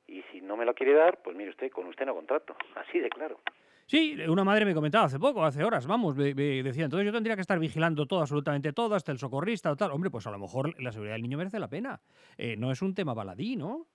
[0.07, 2.99] y si no me lo quiere dar, pues mire usted, con usted no contrato, así
[2.99, 3.39] de claro.
[3.85, 7.41] Sí, una madre me comentaba hace poco, hace horas, vamos, decía, entonces yo tendría que
[7.41, 9.91] estar vigilando todo, absolutamente todo, hasta el socorrista o tal.
[9.91, 11.99] Hombre, pues a lo mejor la seguridad del niño merece la pena.
[12.37, 13.87] Eh, no es un tema baladí, ¿no?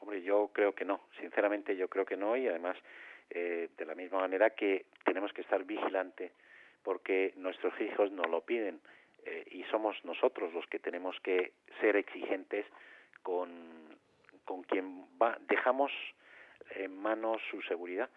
[0.00, 2.76] Hombre, yo creo que no, sinceramente yo creo que no y además
[3.30, 6.32] eh, de la misma manera que tenemos que estar vigilantes
[6.82, 8.80] porque nuestros hijos nos lo piden
[9.24, 12.66] eh, y somos nosotros los que tenemos que ser exigentes
[13.22, 13.98] con,
[14.44, 15.92] con quien va, dejamos
[16.70, 18.08] en manos su seguridad.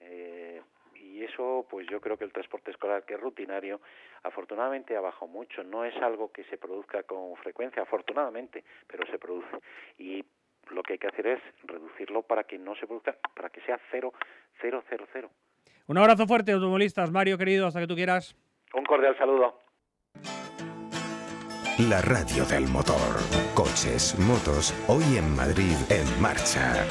[0.00, 0.60] Eh,
[0.94, 3.80] y eso, pues yo creo que el transporte escolar, que es rutinario,
[4.22, 5.62] afortunadamente ha bajado mucho.
[5.64, 9.48] No es algo que se produzca con frecuencia, afortunadamente, pero se produce.
[9.98, 10.24] Y
[10.70, 13.78] lo que hay que hacer es reducirlo para que no se produzca, para que sea
[13.90, 14.12] cero,
[14.60, 15.30] cero, cero, cero.
[15.86, 17.10] Un abrazo fuerte, automovilistas.
[17.10, 18.36] Mario, querido, hasta que tú quieras.
[18.74, 19.60] Un cordial saludo.
[21.88, 23.18] La radio del motor.
[23.54, 26.86] Coches, motos, hoy en Madrid, en marcha.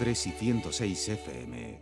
[0.00, 1.80] 101.3 y 106 FM.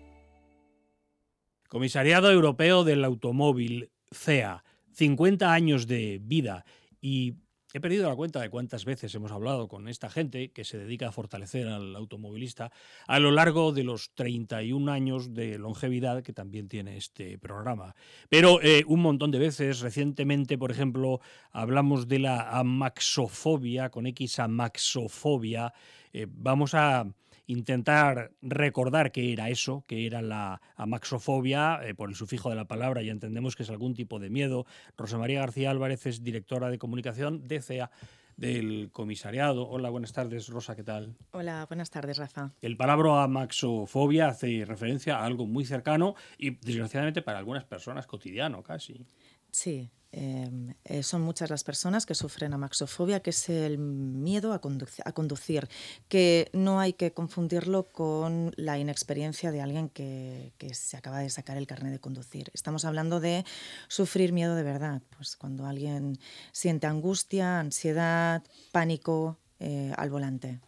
[1.69, 6.65] Comisariado Europeo del Automóvil, CEA, 50 años de vida
[7.01, 7.35] y
[7.75, 11.09] He perdido la cuenta de cuántas veces hemos hablado con esta gente que se dedica
[11.09, 12.73] a fortalecer al automovilista
[13.07, 17.95] a lo largo de los 31 años de longevidad que también tiene este programa.
[18.31, 24.39] Pero eh, un montón de veces, recientemente, por ejemplo, hablamos de la amaxofobia, con X
[24.39, 25.75] amaxofobia.
[26.15, 27.05] Eh, vamos a
[27.49, 32.67] intentar recordar qué era eso, qué era la amaxofobia, eh, por el sufijo de la
[32.67, 34.67] palabra ya entendemos que es algún tipo de miedo.
[34.97, 37.91] Rosa María García Álvarez es directora de comunicación de CEA
[38.37, 39.67] del comisariado.
[39.69, 41.17] Hola, buenas tardes, Rosa, ¿qué tal?
[41.33, 42.53] Hola, buenas tardes, Rafa.
[42.61, 48.63] El palabra amaxofobia hace referencia a algo muy cercano y, desgraciadamente, para algunas personas cotidiano
[48.63, 49.05] casi.
[49.51, 55.68] Sí, eh, son muchas las personas que sufren amaxofobia, que es el miedo a, conducir,
[56.09, 61.59] que no hay que confundirlo con la inexperiencia de alguien que, se acaba de sacar
[61.59, 62.51] el carnet de conducir.
[62.55, 63.44] Estamos hablando de
[63.88, 66.18] sufrir miedo de verdad, pues cuando alguien
[66.53, 70.61] siente angustia, ansiedad, pánico eh, al volante.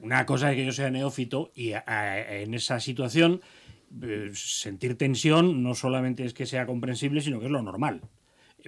[0.00, 3.42] Una cosa es que yo sea neófito y en esa situación
[4.02, 8.00] eh, sentir tensión no solamente es que sea comprensible, sino que es lo normal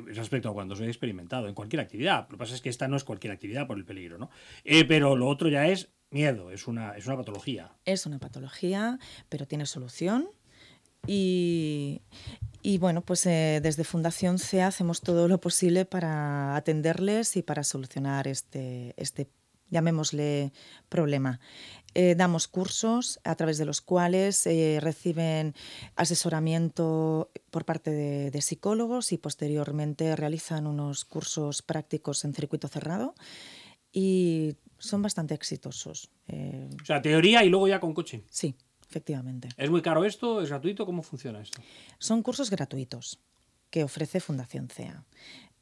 [0.06, 2.22] respecto a cuando soy experimentado en cualquier actividad.
[2.22, 4.30] Lo que pasa es que esta no es cualquier actividad por el peligro, ¿no?
[4.64, 7.72] Eh, pero lo otro ya es miedo, es una, es una patología.
[7.84, 10.28] Es una patología, pero tiene solución.
[11.06, 12.02] Y,
[12.62, 17.62] y bueno, pues eh, desde Fundación C hacemos todo lo posible para atenderles y para
[17.62, 19.28] solucionar este, este
[19.70, 20.52] llamémosle
[20.88, 21.40] problema.
[21.94, 25.54] Eh, damos cursos a través de los cuales eh, reciben
[25.96, 33.14] asesoramiento por parte de, psicólogos y posteriormente realizan unos cursos prácticos en circuito cerrado
[33.92, 36.10] y son bastante exitosos.
[36.28, 38.22] Eh, o sea, teoría y luego ya con coche.
[38.30, 38.54] Sí,
[38.88, 39.48] efectivamente.
[39.56, 40.42] ¿Es muy caro esto?
[40.42, 40.84] ¿Es gratuito?
[40.84, 41.60] ¿Cómo funciona esto?
[41.98, 43.18] Son cursos gratuitos
[43.70, 45.04] que ofrece Fundación CEA.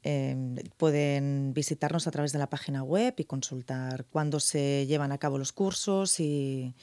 [0.08, 5.18] Em, pueden visitarnos a través de la página web y consultar cuándo se llevan a
[5.18, 6.76] cabo los cursos y,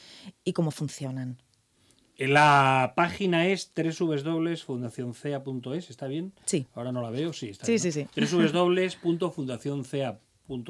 [0.53, 1.41] cómo funcionan.
[2.17, 6.33] La página es www.fundacioncea.es, ¿está bien?
[6.43, 6.67] Sí.
[6.75, 7.81] Ahora no la veo, sí, está sí, bien.
[7.81, 10.19] Sí, sí, www.fundacioncea.es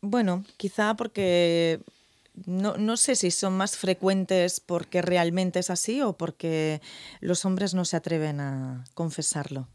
[0.00, 1.80] Bueno, quizá porque
[2.46, 6.80] no, no, sé si son más frecuentes porque realmente es así o porque
[7.20, 9.68] los hombres no se atreven a confesarlo.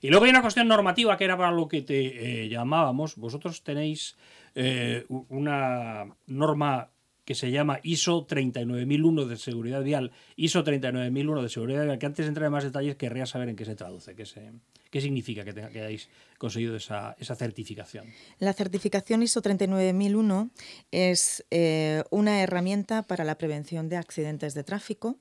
[0.00, 3.16] Y luego hay una cuestión normativa que era para lo que te eh, llamábamos.
[3.16, 4.16] Vosotros tenéis
[4.54, 6.90] eh, una norma
[7.24, 12.26] que se llama ISO 39001 de seguridad vial, ISO 39001 de seguridad vial, que antes
[12.26, 14.52] de entrar en más detalles querría saber en qué se traduce, qué, se,
[14.92, 18.04] qué significa que, hayáis conseguido esa, esa, certificación.
[18.38, 20.50] La certificación ISO 39001
[20.90, 25.18] es eh, una herramienta para la prevención de accidentes de tráfico.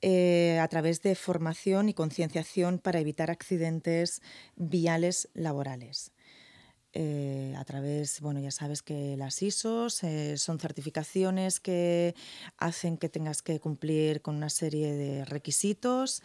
[0.00, 4.22] Eh, a través de formación y concienciación para evitar accidentes
[4.54, 6.12] viales laborales.
[6.92, 12.14] Eh, a través, bueno, ya sabes que las ISOs eh, son certificaciones que
[12.58, 16.22] hacen que tengas que cumplir con una serie de requisitos,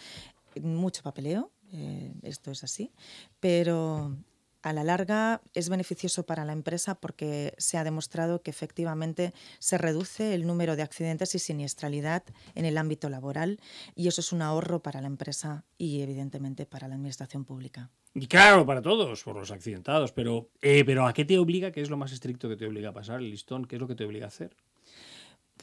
[0.61, 2.93] mucho papeleo, eh, esto es así,
[3.39, 4.15] pero
[4.61, 9.77] a la larga es beneficioso para la empresa porque se ha demostrado que efectivamente se
[9.77, 12.23] reduce el número de accidentes y siniestralidad
[12.55, 13.59] en el ámbito laboral
[13.93, 17.89] y eso es un ahorro para la empresa y evidentemente para la administración pública.
[18.13, 21.71] Y claro, para todos, por los accidentados, pero, eh, pero ¿a qué te obliga?
[21.71, 23.65] ¿Qué es lo más estricto que te obliga a pasar el listón?
[23.65, 24.55] ¿Qué es lo que te obliga a hacer?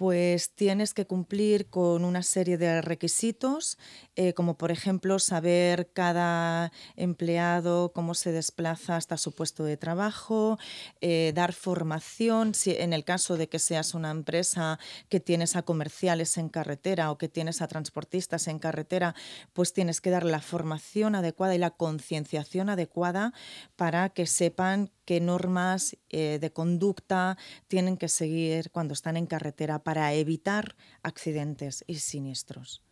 [0.01, 3.77] Pues tienes que cumplir con una serie de requisitos,
[4.17, 10.59] eh, como por ejemplo saber cada empleado cómo se desplaza hasta su puesto de trabajo,
[11.03, 14.79] eh, dar formación, si, en el caso de que seas una empresa
[15.11, 19.15] que tienes a comerciales en carretera o que tienes a transportistas en carretera,
[19.53, 23.35] pues tienes que dar la formación adecuada y la concienciación adecuada
[23.77, 27.37] para que sepan qué normas eh, de conducta
[27.67, 32.85] tienen que seguir cuando están en carretera para evitar accidentes y siniestros.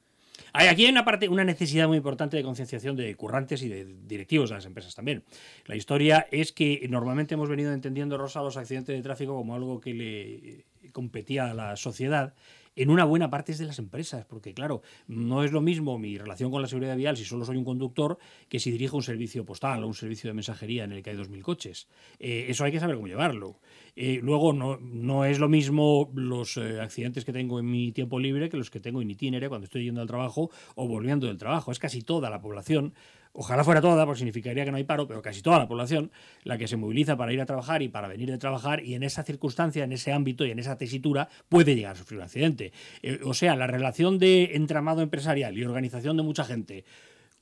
[0.53, 4.51] Aquí hay una, parte, una necesidad muy importante de concienciación de currantes y de directivos
[4.51, 5.23] de las empresas también.
[5.66, 9.81] La historia es que normalmente hemos venido entendiendo, Rosa, los accidentes de tráfico como algo
[9.81, 12.35] que le competía a la sociedad
[12.79, 16.51] en una buena parte de las empresas, porque claro, no es lo mismo mi relación
[16.51, 18.18] con la seguridad vial si solo soy un conductor
[18.49, 21.16] que si dirijo un servicio postal o un servicio de mensajería en el que hay
[21.16, 21.89] 2.000 coches.
[22.20, 23.59] Eh, eso hay que saber cómo llevarlo.
[23.97, 28.20] Eh, luego, no, no, es lo mismo los eh, accidentes que tengo en mi tiempo
[28.20, 31.37] libre que los que tengo en itinere cuando estoy yendo al trabajo o volviendo del
[31.37, 31.72] trabajo.
[31.72, 32.95] Es casi toda la población
[33.33, 36.11] ojalá fuera toda, porque significaría que no hay paro, pero casi toda la población,
[36.45, 39.03] la que se moviliza para ir a trabajar y para venir de trabajar, y en
[39.03, 42.72] esa circunstancia, en ese ámbito y en esa tesitura puede llegar a sufrir un accidente.
[43.03, 46.85] Eh, o sea, la relación de entramado empresarial y organización de mucha gente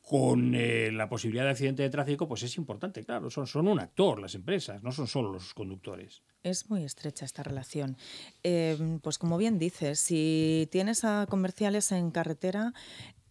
[0.07, 4.21] con eh, la posibilidad de accidente de tráfico, pues es importante, claro, son, un actor
[4.21, 6.23] las empresas, no son solo los conductores.
[6.45, 7.97] Es muy estrecha esta relación.
[8.45, 12.73] Eh, pues como bien dices, si tienes a comerciales en carretera,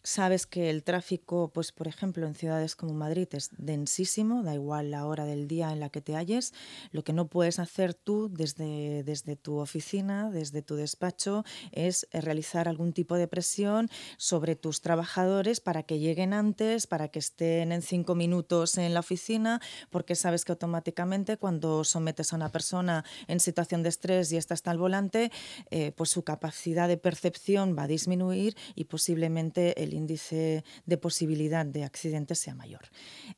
[0.05, 4.91] Sabes que el tráfico, pues por ejemplo, en ciudades como Madrid es densísimo, da igual
[4.91, 6.53] la hora del día en la que te halles.
[6.91, 12.21] Lo que no puedes hacer tú desde, desde tu oficina, desde tu despacho, es eh,
[12.21, 17.71] realizar algún tipo de presión sobre tus trabajadores para que lleguen antes, para que estén
[17.71, 23.03] en cinco minutos en la oficina, porque sabes que automáticamente cuando sometes a una persona
[23.27, 25.31] en situación de estrés y está hasta el volante,
[25.71, 31.65] eh, pues su capacidad de percepción va a disminuir y posiblemente el índice de posibilidad
[31.65, 32.81] de accidentes sea mayor.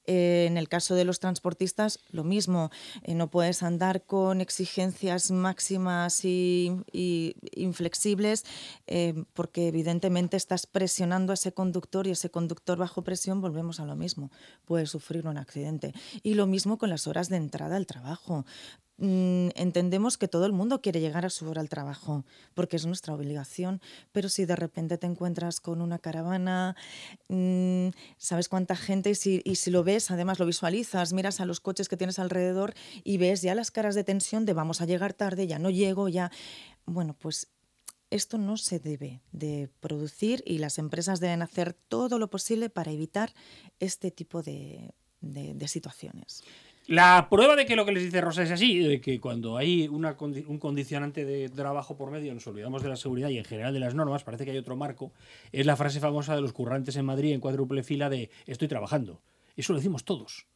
[0.05, 2.70] Eh, en el caso de los transportistas, lo mismo,
[3.03, 6.84] eh, no puedes andar con exigencias máximas y,
[7.53, 8.43] inflexibles
[8.88, 13.86] eh, porque evidentemente estás presionando a ese conductor y ese conductor bajo presión, volvemos a
[13.86, 14.32] lo mismo,
[14.66, 15.93] puede sufrir un accidente.
[16.24, 18.45] Y lo mismo con las horas de entrada al trabajo.
[19.00, 22.26] Mm, entendemos que todo el mundo quiere llegar a su hora al trabajo,
[22.56, 23.80] porque es nuestra obligación,
[24.12, 26.76] pero si de repente te encuentras con una caravana,
[27.28, 31.45] mm, sabes cuánta gente, y si, y si lo ves, además lo visualizas, miras a
[31.45, 32.74] los coches que tienes alrededor
[33.04, 36.10] y ves ya las caras de tensión de vamos a llegar tarde, ya no llego,
[36.10, 36.32] ya...
[36.86, 37.50] Bueno, pues
[38.10, 42.91] esto no se debe de producir y las empresas deben hacer todo lo posible para
[42.91, 43.34] evitar
[43.80, 46.43] este tipo de, de situaciones.
[46.88, 49.89] La prueba de que lo que les dice Rosa es así, de que cuando hay
[49.89, 53.73] una, un condicionante de trabajo por medio nos olvidamos de la seguridad y en general
[53.73, 55.11] de las normas, parece que hay otro marco,
[55.51, 59.21] es la frase famosa de los currantes en Madrid en cuádruple fila de estoy trabajando.
[59.57, 60.47] Eso lo decimos todos.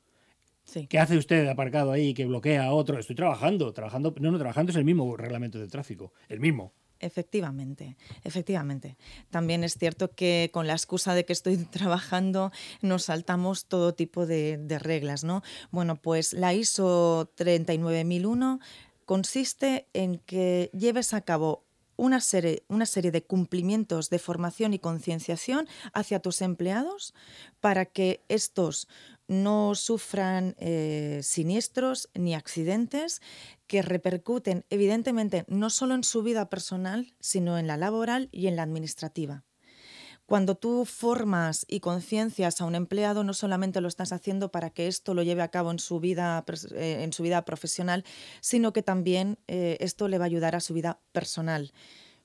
[0.88, 2.98] ¿Qué hace usted aparcado ahí que bloquea a otro?
[2.98, 4.16] Estoy trabajando, trabajando.
[4.20, 6.72] No, no, trabajando es el mismo reglamento de tráfico, el mismo.
[7.02, 8.96] Efectivamente, efectivamente.
[9.32, 14.26] También es cierto que con la excusa de que estoy trabajando nos saltamos todo tipo
[14.28, 15.42] de, reglas, ¿no?
[15.72, 18.60] Bueno, pues la ISO 39001
[19.06, 21.66] consiste en que lleves a cabo
[21.98, 27.14] una serie, una serie de cumplimientos de formación y concienciación hacia tus empleados
[27.60, 28.88] para que estos
[29.32, 33.22] no sufran eh, siniestros ni accidentes
[33.66, 38.58] que repercuten evidentemente no solo en su vida personal, sino en la laboral y en
[38.58, 39.46] la administrativa.
[40.26, 44.88] Cuando tú formas y conciencias a un empleado, no solamente lo estás haciendo para que
[44.88, 46.44] esto lo lleve a cabo en su vida,
[46.76, 48.04] eh, en su vida profesional,
[48.42, 51.72] sino que también eh, esto le va a ayudar a su vida personal.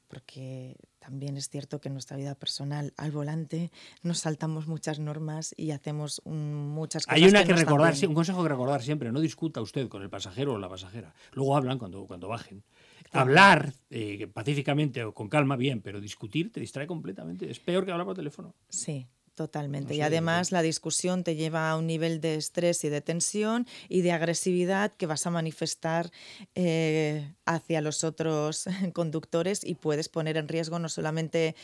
[0.08, 0.76] Porque
[1.06, 3.70] también es cierto que en nuestra vida personal al volante
[4.02, 7.22] nos saltamos muchas normas y hacemos muchas cosas.
[7.22, 10.54] Hay una que, recordar, un consejo que recordar siempre, no discuta usted con el pasajero
[10.54, 11.14] o la pasajera.
[11.32, 12.64] Luego hablan cuando, cuando bajen.
[13.12, 17.48] Hablar eh, pacíficamente o con calma, bien, pero discutir te distrae completamente.
[17.48, 18.56] Es peor que hablar por teléfono.
[18.68, 19.06] Sí,
[19.36, 19.94] Totalmente.
[19.94, 24.00] y además la discusión te lleva a un nivel de estrés y de tensión y
[24.00, 26.10] de agresividad que vas a manifestar
[26.54, 28.64] eh, hacia los otros
[28.94, 31.54] conductores y puedes poner en riesgo no solamente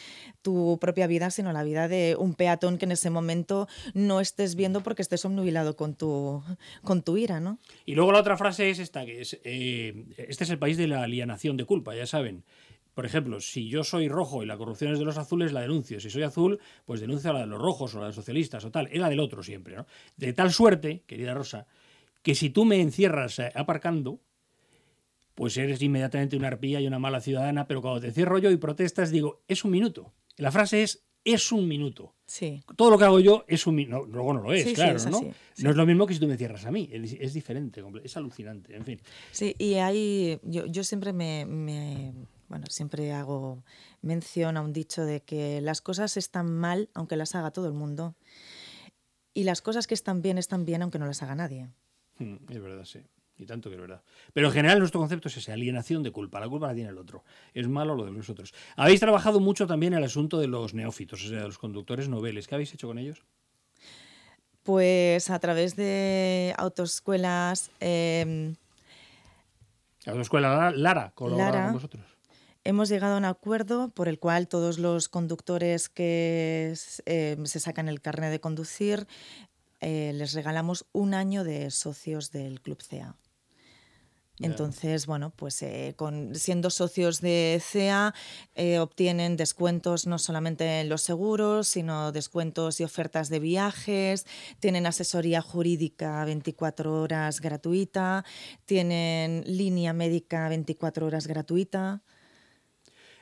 [0.43, 4.55] tu propia vida, sino la vida de un peatón que en ese momento no estés
[4.55, 6.45] viendo porque estés obnubilado con tu,
[6.83, 7.41] con tu ira.
[7.41, 7.59] ¿no?
[7.87, 10.89] Y luego la otra frase es esta, que es, eh, este es el país de
[10.89, 12.45] la alienación de culpa, ya saben.
[12.95, 15.99] Por ejemplo, si yo soy rojo y la corrupción es de los azules, la denuncio.
[15.99, 18.65] Si soy azul, pues denuncio a la de los rojos o la de los socialistas
[18.65, 18.89] o tal.
[18.93, 19.87] Es la del otro siempre, ¿no?
[20.17, 21.67] De tal suerte, querida Rosa,
[22.23, 24.21] que si tú me encierras eh, aparcando,
[25.35, 28.57] pues eres inmediatamente una arpía y una mala ciudadana, pero cuando te encierro yo y
[28.57, 30.13] protestas, digo, es un minuto.
[30.37, 32.15] La frase es, es un minuto.
[32.27, 32.63] Sí.
[32.77, 34.07] Todo lo que hago yo es un minuto.
[34.07, 35.21] luego no lo es, claro, ¿no?
[35.59, 36.91] No es lo mismo que si tú me cierras a mí.
[36.93, 39.01] Es, diferente, es alucinante, en fin.
[39.31, 41.47] Sí, y ahí yo, yo siempre me
[42.53, 43.65] bueno, siempre hago
[44.03, 47.73] mención a un dicho de que las cosas están mal aunque las haga todo el
[47.73, 48.15] mundo
[49.33, 51.71] y las cosas que están bien están bien aunque no las haga nadie.
[52.19, 53.01] Hmm, es verdad, sí.
[53.39, 54.03] Y tanto que es verdad.
[54.35, 56.41] Pero en general nuestro concepto es ese, alienación de culpa.
[56.41, 57.25] La culpa la tiene el otro.
[57.55, 58.53] Es malo lo de los otros.
[58.77, 62.49] Habéis trabajado mucho también el asunto de los neófitos, o sea, de los conductores noveles.
[62.49, 63.25] ¿Qué habéis hecho con ellos?
[64.63, 67.71] Pues a través de autoescuelas...
[67.81, 68.55] Eh,
[70.05, 72.12] autoescuela Lara, colaboraba con vosotros.
[72.65, 76.75] Hemos llegado a un acuerdo por el cual todos los conductores que
[77.07, 79.07] eh, se sacan el carnet de conducir
[79.81, 83.17] eh, les regalamos un año de socios del Club CEA.
[84.39, 88.15] Entonces, bueno, pues eh, con, siendo socios de CEA
[88.55, 94.27] eh, obtienen descuentos no solamente en los seguros, sino descuentos y ofertas de viajes,
[94.59, 98.25] tienen asesoría jurídica 24 horas gratuita,
[98.65, 102.03] tienen línea médica 24 horas gratuita.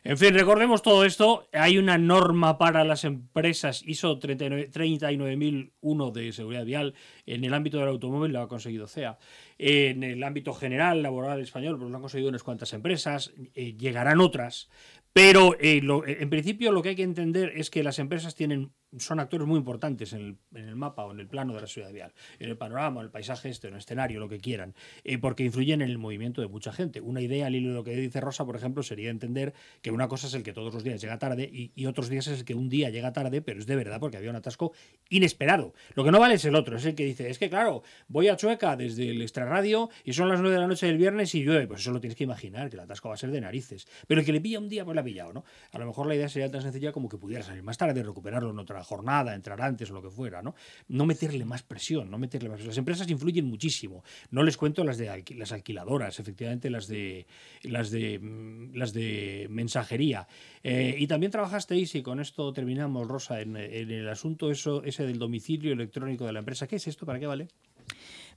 [0.03, 1.47] En fin, recordemos todo esto.
[1.53, 6.95] Hay una norma para las empresas ISO 39001 de seguridad vial.
[7.27, 9.19] En el ámbito del automóvil lo ha conseguido CEA.
[9.59, 13.35] En el ámbito general, laboral español, pues lo han conseguido unas cuantas empresas.
[13.55, 14.71] Eh, llegarán otras.
[15.13, 15.83] Pero eh,
[16.21, 19.59] en principio lo que hay que entender es que las empresas tienen son actores muy
[19.59, 23.01] importantes en el, mapa o en el plano de la ciudad vial, en el panorama,
[23.01, 25.99] en el paisaje este, en el escenario, lo que quieran, eh, porque influyen en el
[25.99, 27.01] movimiento de mucha gente.
[27.01, 30.09] Una idea al hilo de lo que dice Rosa, por ejemplo, sería entender que una
[30.09, 32.55] cosa es el que todos los días llega tarde y, otros días es el que
[32.55, 34.73] un día llega tarde, pero es de verdad porque había un atasco
[35.09, 35.75] inesperado.
[35.95, 38.29] Lo que no vale es el otro, es el que dice, es que claro, voy
[38.29, 41.43] a Chueca desde el extrarradio y son las 9 de la noche del viernes y
[41.43, 43.89] llueve, pues eso lo tienes que imaginar, que el atasco va a ser de narices.
[44.07, 45.45] Pero el que le pilla un día, pues pillado, ¿no?
[45.73, 48.51] A lo mejor la idea sería tan sencilla como que pudiera salir más tarde, recuperarlo
[48.51, 50.55] en otra jornada, entrar antes o lo que fuera, ¿no?
[50.89, 54.05] No meterle más presión, no meterle más Las empresas influyen muchísimo.
[54.31, 57.27] No les cuento las de las alquiladoras, efectivamente las de
[57.63, 60.27] las de mm, las de mensajería.
[60.63, 65.19] Eh, y también trabajasteis, y con esto terminamos, Rosa, en, el asunto eso, ese del
[65.19, 66.67] domicilio electrónico de la empresa.
[66.67, 67.07] ¿Qué es esto?
[67.07, 67.49] ¿Para qué vale?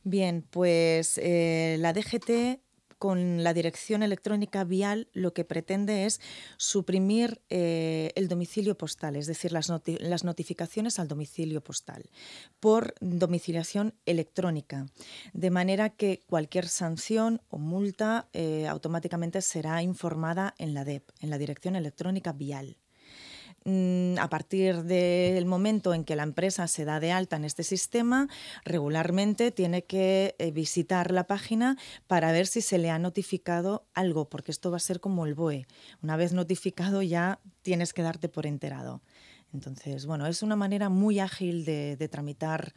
[0.04, 2.60] Bien, pues eh, la DGT
[3.04, 6.22] con la dirección electrónica vial lo que pretende es
[6.56, 9.68] suprimir eh, el domicilio postal, es decir, las,
[10.24, 12.10] notificaciones al domicilio postal
[12.62, 14.86] por domiciliación electrónica,
[15.34, 21.30] de manera que cualquier sanción o multa eh, automáticamente será informada en la DEP, en
[21.30, 22.78] la dirección electrónica vial.
[23.66, 27.64] Mm, a partir del momento en que la empresa se da de alta en este
[27.64, 28.28] sistema,
[28.66, 34.30] regularmente tiene que eh, visitar la página para ver si se le ha notificado algo,
[34.30, 35.66] porque esto va a ser como el BOE.
[36.02, 39.02] Una vez notificado ya tienes que darte por enterado.
[39.54, 42.74] Entonces, bueno, es una manera muy ágil de, tramitar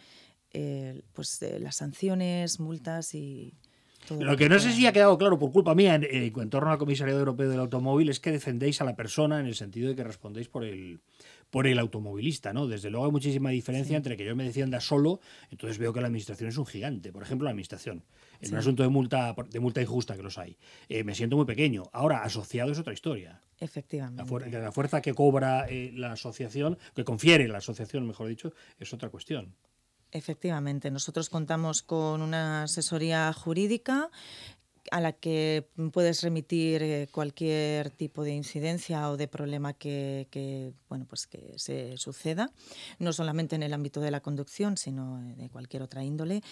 [0.52, 3.54] eh, pues, eh, las sanciones, multas y,
[4.10, 7.18] lo que no sé si ha quedado claro por culpa mía en, torno al Comisariado
[7.20, 10.48] Europeo del Automóvil es que defendéis a la persona en el sentido de que respondéis
[10.48, 11.00] por el,
[11.50, 12.66] por el automovilista, ¿no?
[12.66, 16.06] Desde luego hay muchísima diferencia entre que yo me defienda solo, entonces veo que la
[16.06, 17.12] administración es un gigante.
[17.12, 18.04] Por ejemplo, la administración.
[18.40, 20.58] En un asunto de multa, de multa injusta que los hay.
[20.88, 21.84] Eh, me siento muy pequeño.
[21.92, 23.40] Ahora, asociado es otra historia.
[23.58, 24.22] Efectivamente.
[24.50, 29.08] La, fuerza que cobra eh, la asociación, que confiere la asociación, mejor dicho, es otra
[29.08, 29.54] cuestión.
[30.12, 34.10] Efectivamente, nosotros contamos con una asesoría jurídica
[34.90, 41.06] a la que puedes remitir eh, cualquier tipo de incidencia o de problema que, bueno,
[41.08, 42.52] pues que se suceda,
[42.98, 46.42] no solamente en el ámbito de la conducción, sino de cualquier otra índole.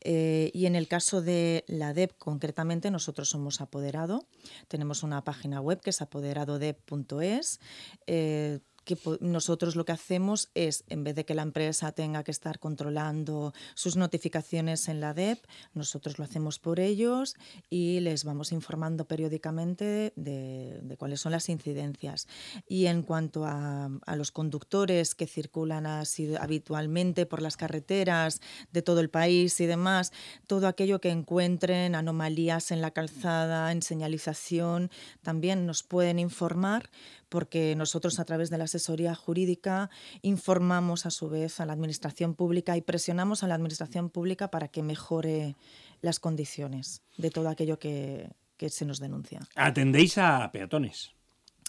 [0.00, 4.26] Eh, y en el caso de la DEP, concretamente, nosotros somos apoderado.
[4.68, 7.60] Tenemos una página web que es apoderadodep.es.
[8.06, 8.60] Eh,
[8.96, 12.58] que nosotros lo que hacemos es, en vez de que la empresa tenga que estar
[12.58, 17.36] controlando sus notificaciones en la DEP, nosotros lo hacemos por ellos
[17.68, 22.26] y les vamos informando periódicamente de, cuáles son las incidencias.
[22.68, 28.40] Y en cuanto a, los conductores que circulan así habitualmente por las carreteras
[28.72, 30.12] de todo el país y demás,
[30.46, 34.90] todo aquello que encuentren, anomalías en la calzada, en señalización,
[35.22, 36.90] también nos pueden informar
[37.30, 39.88] porque nosotros a través de la asesoría jurídica
[40.20, 44.68] informamos a su vez a la Administración Pública y presionamos a la Administración Pública para
[44.68, 45.56] que mejore
[46.02, 48.28] las condiciones de todo aquello que,
[48.68, 49.40] se nos denuncia.
[49.54, 51.12] ¿Atendéis a peatones?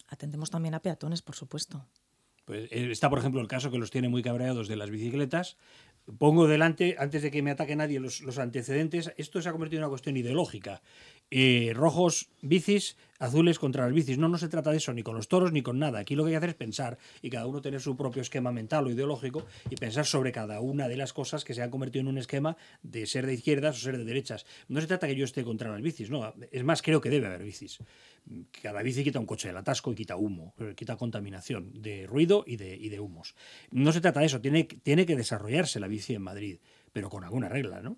[0.09, 1.85] Atendemos también a peatones, por supuesto.
[2.43, 5.55] Pues eh, está, por ejemplo, el caso que los tiene muy cabreados de las bicicletas.
[6.17, 9.13] Pongo delante, antes de que me ataque nadie, los, los antecedentes.
[9.15, 10.81] Esto se ha convertido en una cuestión ideológica.
[11.33, 14.17] Eh, rojos bicis, azules contra las bicis.
[14.17, 15.99] No, no se trata de eso, ni con los toros ni con nada.
[15.99, 18.51] Aquí lo que hay que hacer es pensar y cada uno tener su propio esquema
[18.51, 22.01] mental o ideológico y pensar sobre cada una de las cosas que se han convertido
[22.01, 24.45] en un esquema de ser de izquierdas o ser de derechas.
[24.67, 26.33] No se trata que yo esté contra las bicis, no.
[26.51, 27.79] Es más, creo que debe haber bicis.
[28.61, 32.57] Cada bici quita un coche del atasco y quita humo, quita contaminación de ruido y
[32.57, 33.35] de, y de humos.
[33.71, 36.59] No se trata de eso, tiene, tiene que desarrollarse la bici en Madrid,
[36.91, 37.97] pero con alguna regla, ¿no?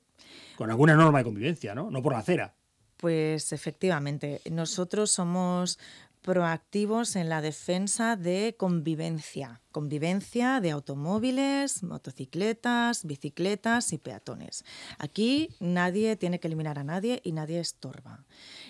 [0.55, 1.89] Con alguna norma de convivencia, ¿no?
[1.89, 2.55] No por la acera.
[3.04, 5.78] Pues efectivamente, nosotros somos
[6.22, 14.64] proactivos en la defensa de convivencia, convivencia de automóviles, motocicletas, bicicletas y peatones.
[14.99, 18.24] Aquí nadie tiene que eliminar a nadie y nadie estorba.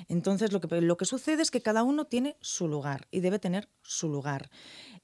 [0.07, 3.37] Entonces lo que, lo que sucede es que cada uno tiene su lugar y debe
[3.37, 4.49] tener su lugar.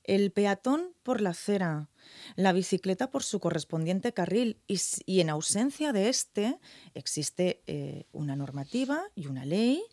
[0.04, 1.88] El peatón por la acera,
[2.36, 6.60] la bicicleta por su correspondiente carril y, en ausencia de este
[6.94, 9.84] existe eh, una normativa y una ley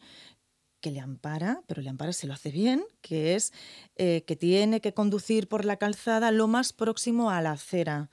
[0.81, 3.53] que le ampara, pero le ampara se lo hace bien, que es
[3.97, 8.11] eh, que tiene que conducir por la calzada lo más próximo a la acera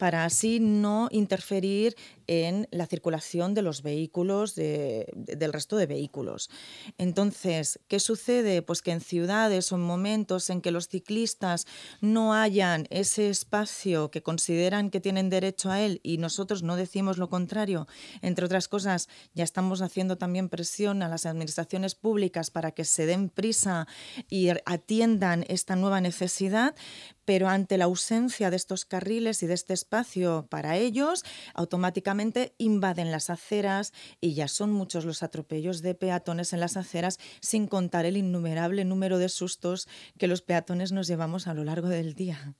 [0.00, 1.94] para así no interferir
[2.30, 6.48] en la circulación de los vehículos, del resto de vehículos.
[6.96, 8.62] Entonces, ¿qué sucede?
[8.62, 11.66] Pues que en ciudades o en momentos en que los ciclistas
[12.00, 17.18] no hayan ese espacio que consideran que tienen derecho a él y nosotros no decimos
[17.18, 17.88] lo contrario,
[18.22, 23.06] entre otras cosas, ya estamos haciendo también presión a las administraciones públicas para que se
[23.06, 23.88] den prisa
[24.28, 26.76] y atiendan esta nueva necesidad,
[27.24, 31.24] pero ante la ausencia de estos carriles y de este espacio para ellos,
[31.54, 32.19] automáticamente
[32.58, 37.66] invaden las aceras y ya son muchos los atropellos de peatones en las aceras, sin
[37.66, 42.14] contar el innumerable número de sustos que los peatones nos llevamos a lo largo del
[42.14, 42.54] día.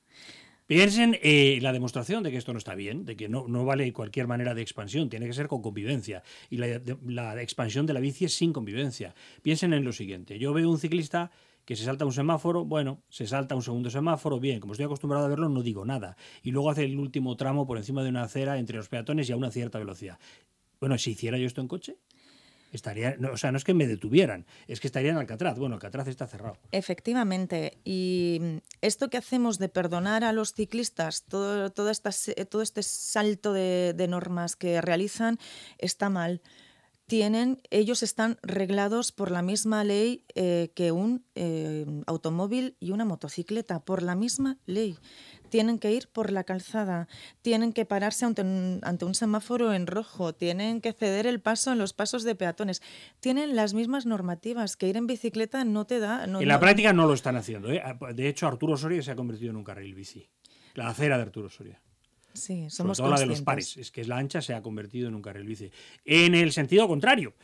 [0.70, 3.92] Piensen eh, la demostración de que esto no está bien, de que no, no, vale
[3.92, 6.22] cualquier manera de expansión, tiene que ser con convivencia.
[6.48, 9.12] Y la, la expansión de la bici es sin convivencia.
[9.42, 11.32] Piensen en lo siguiente, yo veo un ciclista
[11.70, 15.26] que se salta un semáforo, bueno, se salta un segundo semáforo, bien, como estoy acostumbrado
[15.26, 16.16] a verlo, no digo nada.
[16.42, 19.32] Y luego hace el último tramo por encima de una acera entre los peatones y
[19.32, 20.18] a una cierta velocidad.
[20.80, 21.96] Bueno, si hiciera yo esto en coche,
[22.72, 25.60] estaría, o sea, no es que me detuvieran, es que estaría en Alcatraz.
[25.60, 26.58] Bueno, Alcatraz está cerrado.
[26.72, 28.40] Efectivamente, y
[28.80, 31.92] esto que hacemos de perdonar a los ciclistas todo, todo,
[32.48, 35.38] todo este salto de normas que realizan
[35.78, 36.42] está mal
[37.10, 43.04] tienen, ellos están reglados por la misma ley eh, que un eh, automóvil y una
[43.04, 44.96] motocicleta, por la misma ley.
[45.48, 47.08] Tienen que ir por la calzada,
[47.42, 51.94] tienen que pararse ante un, semáforo en rojo, tienen que ceder el paso en los
[51.94, 52.80] pasos de peatones.
[53.18, 56.22] Tienen las mismas normativas que ir en bicicleta no te da.
[56.22, 57.72] en la práctica no lo están haciendo.
[57.72, 57.82] ¿eh?
[58.14, 60.30] De hecho, Arturo Soria se ha convertido en un carril bici.
[60.74, 61.82] La acera de Arturo Soria.
[62.32, 64.62] Sí, somos Sobre todo la de los pares, es que es la ancha se ha
[64.62, 65.70] convertido en un carril bici.
[66.04, 67.34] En el sentido contrario,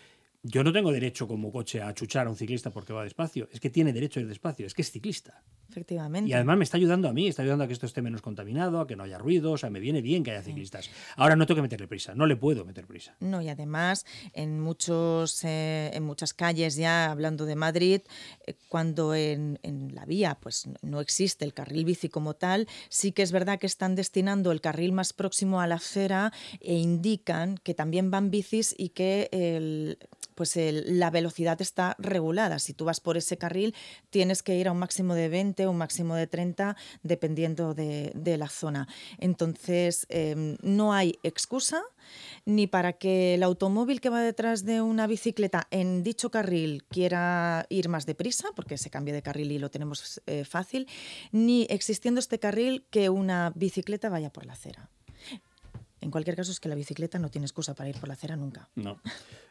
[0.48, 3.60] yo no tengo derecho como coche a chuchar a un ciclista porque va despacio, es
[3.60, 5.42] que tiene derecho a ir despacio, es que es ciclista.
[5.68, 6.30] Efectivamente.
[6.30, 8.80] Y además me está ayudando a mí, está ayudando a que esto esté menos contaminado,
[8.80, 10.90] a que no haya ruido, o sea, me viene bien que haya ciclistas.
[11.16, 13.16] Ahora no tengo que meterle prisa, no le puedo meter prisa.
[13.18, 18.00] No, y además en, muchos, eh, en muchas calles ya, hablando de Madrid,
[18.46, 23.12] eh, cuando en, en, la vía pues no existe el carril bici como tal, sí
[23.12, 27.58] que es verdad que están destinando el carril más próximo a la acera e indican
[27.58, 29.98] que también van bicis y que el,
[30.36, 32.58] pues la velocidad está regulada.
[32.58, 33.74] Si tú vas por ese carril,
[34.10, 38.12] tienes que ir a un máximo de 20 o un máximo de 30, dependiendo de,
[38.36, 38.86] la zona.
[39.18, 41.82] Entonces, em, no hay excusa
[42.44, 47.64] ni para que el automóvil que va detrás de una bicicleta en dicho carril quiera
[47.70, 50.86] ir más deprisa, porque se cambia de carril y lo tenemos eh, fácil,
[51.32, 54.90] ni existiendo este carril que una bicicleta vaya por la acera.
[56.02, 58.36] En cualquier caso, es que la bicicleta no tiene excusa para ir por la acera
[58.36, 58.68] nunca.
[58.74, 59.00] No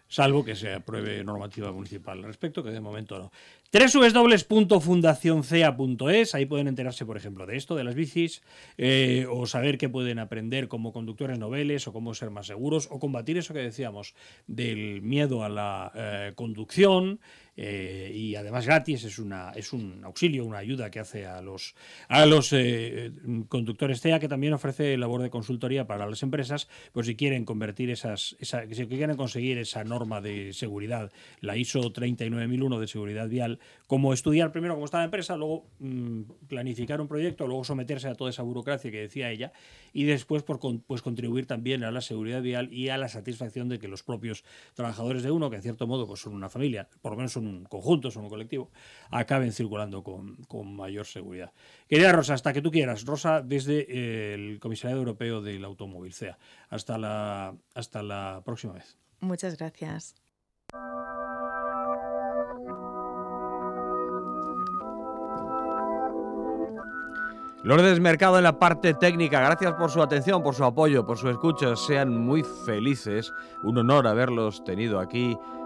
[0.07, 3.31] salvo que se apruebe normativa municipal al respecto, que de momento no.
[3.71, 8.41] www.fundacioncea.es, ahí pueden enterarse, por ejemplo, de esto, de las bicis,
[8.77, 12.99] eh, o saber qué pueden aprender como conductores noveles, o cómo ser más seguros, o
[12.99, 14.15] combatir eso que decíamos
[14.47, 17.19] del miedo a la eh, conducción,
[17.57, 21.75] eh, y además gratis, es, una, es un auxilio, una ayuda que hace a los,
[22.07, 22.53] a los
[23.47, 27.89] conductores CEA, que también ofrece labor de consultoría para las empresas, pues si quieren convertir
[27.89, 33.59] esas, esa, si quieren conseguir esa norma de seguridad, la ISO 39001 de seguridad vial,
[33.87, 38.15] como estudiar primero cómo está la empresa, luego mm, planificar un proyecto, luego someterse a
[38.15, 39.51] toda esa burocracia que decía ella
[39.93, 43.79] y después por, pues contribuir también a la seguridad vial y a la satisfacción de
[43.79, 44.43] que los propios
[44.73, 47.44] trabajadores de uno, que en cierto modo pues son una familia, por lo menos son
[47.47, 48.71] un conjunto, son un colectivo,
[49.11, 51.51] acaben circulando con, con mayor seguridad.
[51.87, 53.05] Querida Rosa, hasta que tú quieras.
[53.05, 56.37] Rosa, desde el Comisariado Europeo del Automóvil, CEA.
[56.69, 58.97] Hasta la, hasta la próxima vez.
[59.19, 60.15] Muchas gracias.
[67.65, 71.29] Lourdes Mercado en la parte técnica, gracias por su atención, por su apoyo, por su
[71.31, 71.75] escucha.
[71.75, 73.33] Sean muy felices.
[73.63, 75.35] Un honor haberlos tenido aquí.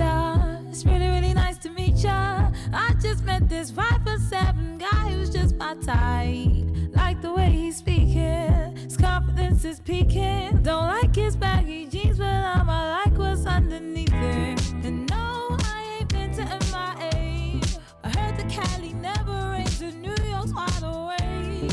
[0.00, 2.50] It's really, really nice to meet ya.
[2.72, 6.66] I just met this five foot seven guy who's just my type.
[6.94, 10.62] Like the way he's speaking, his confidence is peaking.
[10.62, 14.72] Don't like his baggy jeans, but I'ma like what's underneath it.
[14.84, 17.60] And no, I ain't been to MIA.
[18.04, 21.70] I heard the Cali never rains, and New York's wide awake.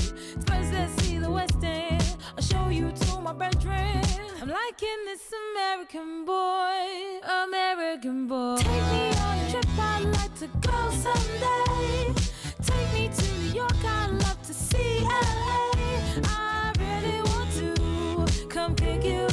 [0.47, 2.03] First, let's see the West End.
[2.35, 4.01] I'll show you to my bedroom.
[4.41, 7.16] I'm liking this American boy,
[7.47, 8.57] American boy.
[8.57, 12.13] Take me on a trip, I'd like to go someday.
[12.63, 15.71] Take me to New York, I'd love to see LA.
[16.25, 19.26] I really want to come pick you.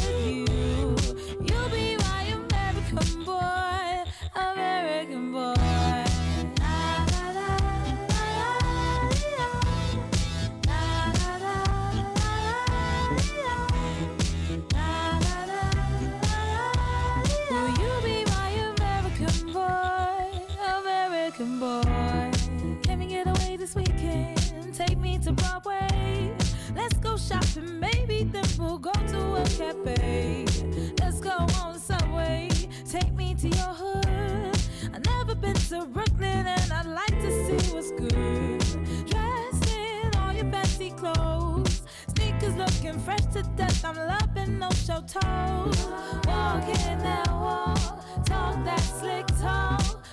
[25.24, 26.36] To Broadway.
[26.76, 30.44] Let's go shopping, maybe then we'll go to a cafe.
[31.00, 32.50] Let's go on subway.
[32.86, 34.56] Take me to your hood.
[34.92, 38.60] I've never been to Brooklyn and I'd like to see what's good.
[39.08, 41.82] Dressed in all your fancy clothes.
[42.14, 43.82] Sneakers looking fresh to death.
[43.82, 45.86] I'm loving no show toes.
[46.26, 50.03] Walking that walk, talk that slick talk.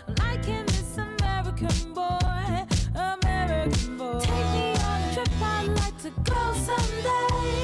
[6.23, 7.60] Go someday.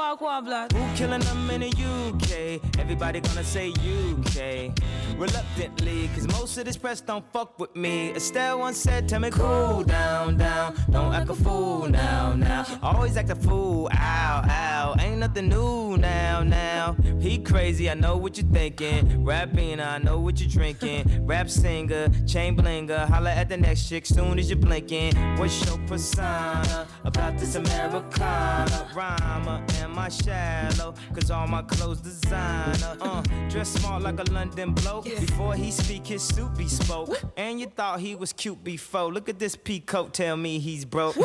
[0.00, 0.72] Walk.
[0.72, 2.78] Who killing them in the UK?
[2.80, 4.72] Everybody gonna say UK.
[5.18, 8.12] Reluctantly, cause most of this press don't fuck with me.
[8.14, 10.74] Estelle once said, Tell me cool down, down.
[10.90, 12.64] Don't act a fool now, now.
[12.82, 14.96] Always act a fool, ow, ow.
[15.00, 16.96] Ain't nothing new now, now.
[17.20, 19.22] He crazy, I know what you're thinking.
[19.24, 21.26] Rapping, I know what you're drinking.
[21.26, 23.06] Rap singer, chain blinger.
[23.06, 25.14] Holla at the next chick soon as you're blinking.
[25.36, 28.88] What's your persona about this Americana?
[28.94, 30.94] Rhymer, am I shallow?
[31.14, 32.96] Cause all my clothes designer.
[33.00, 35.04] Uh, dress smart like a London bloke.
[35.04, 37.18] Before he speak, his suit be spoke.
[37.36, 39.12] And you thought he was cute before.
[39.12, 41.16] Look at this peacoat, tell me he's broke.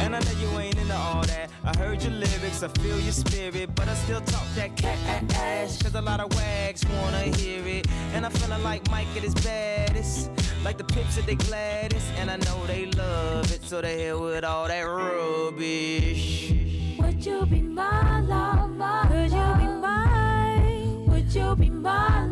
[0.00, 1.50] And I know you ain't into all that.
[1.64, 3.74] I heard your lyrics, I feel your spirit.
[3.74, 4.98] But I still talk that cat
[5.34, 5.82] ass.
[5.82, 7.86] Cause a lot of wags wanna hear it.
[8.14, 10.30] And I'm feeling like Mike at his baddest.
[10.64, 12.06] Like the pips at they gladdest.
[12.18, 13.62] And I know they love it.
[13.64, 16.61] So they hell with all that rubbish.
[17.22, 19.08] Would you be my love?
[19.08, 21.06] Could you be mine?
[21.06, 22.26] Would you be my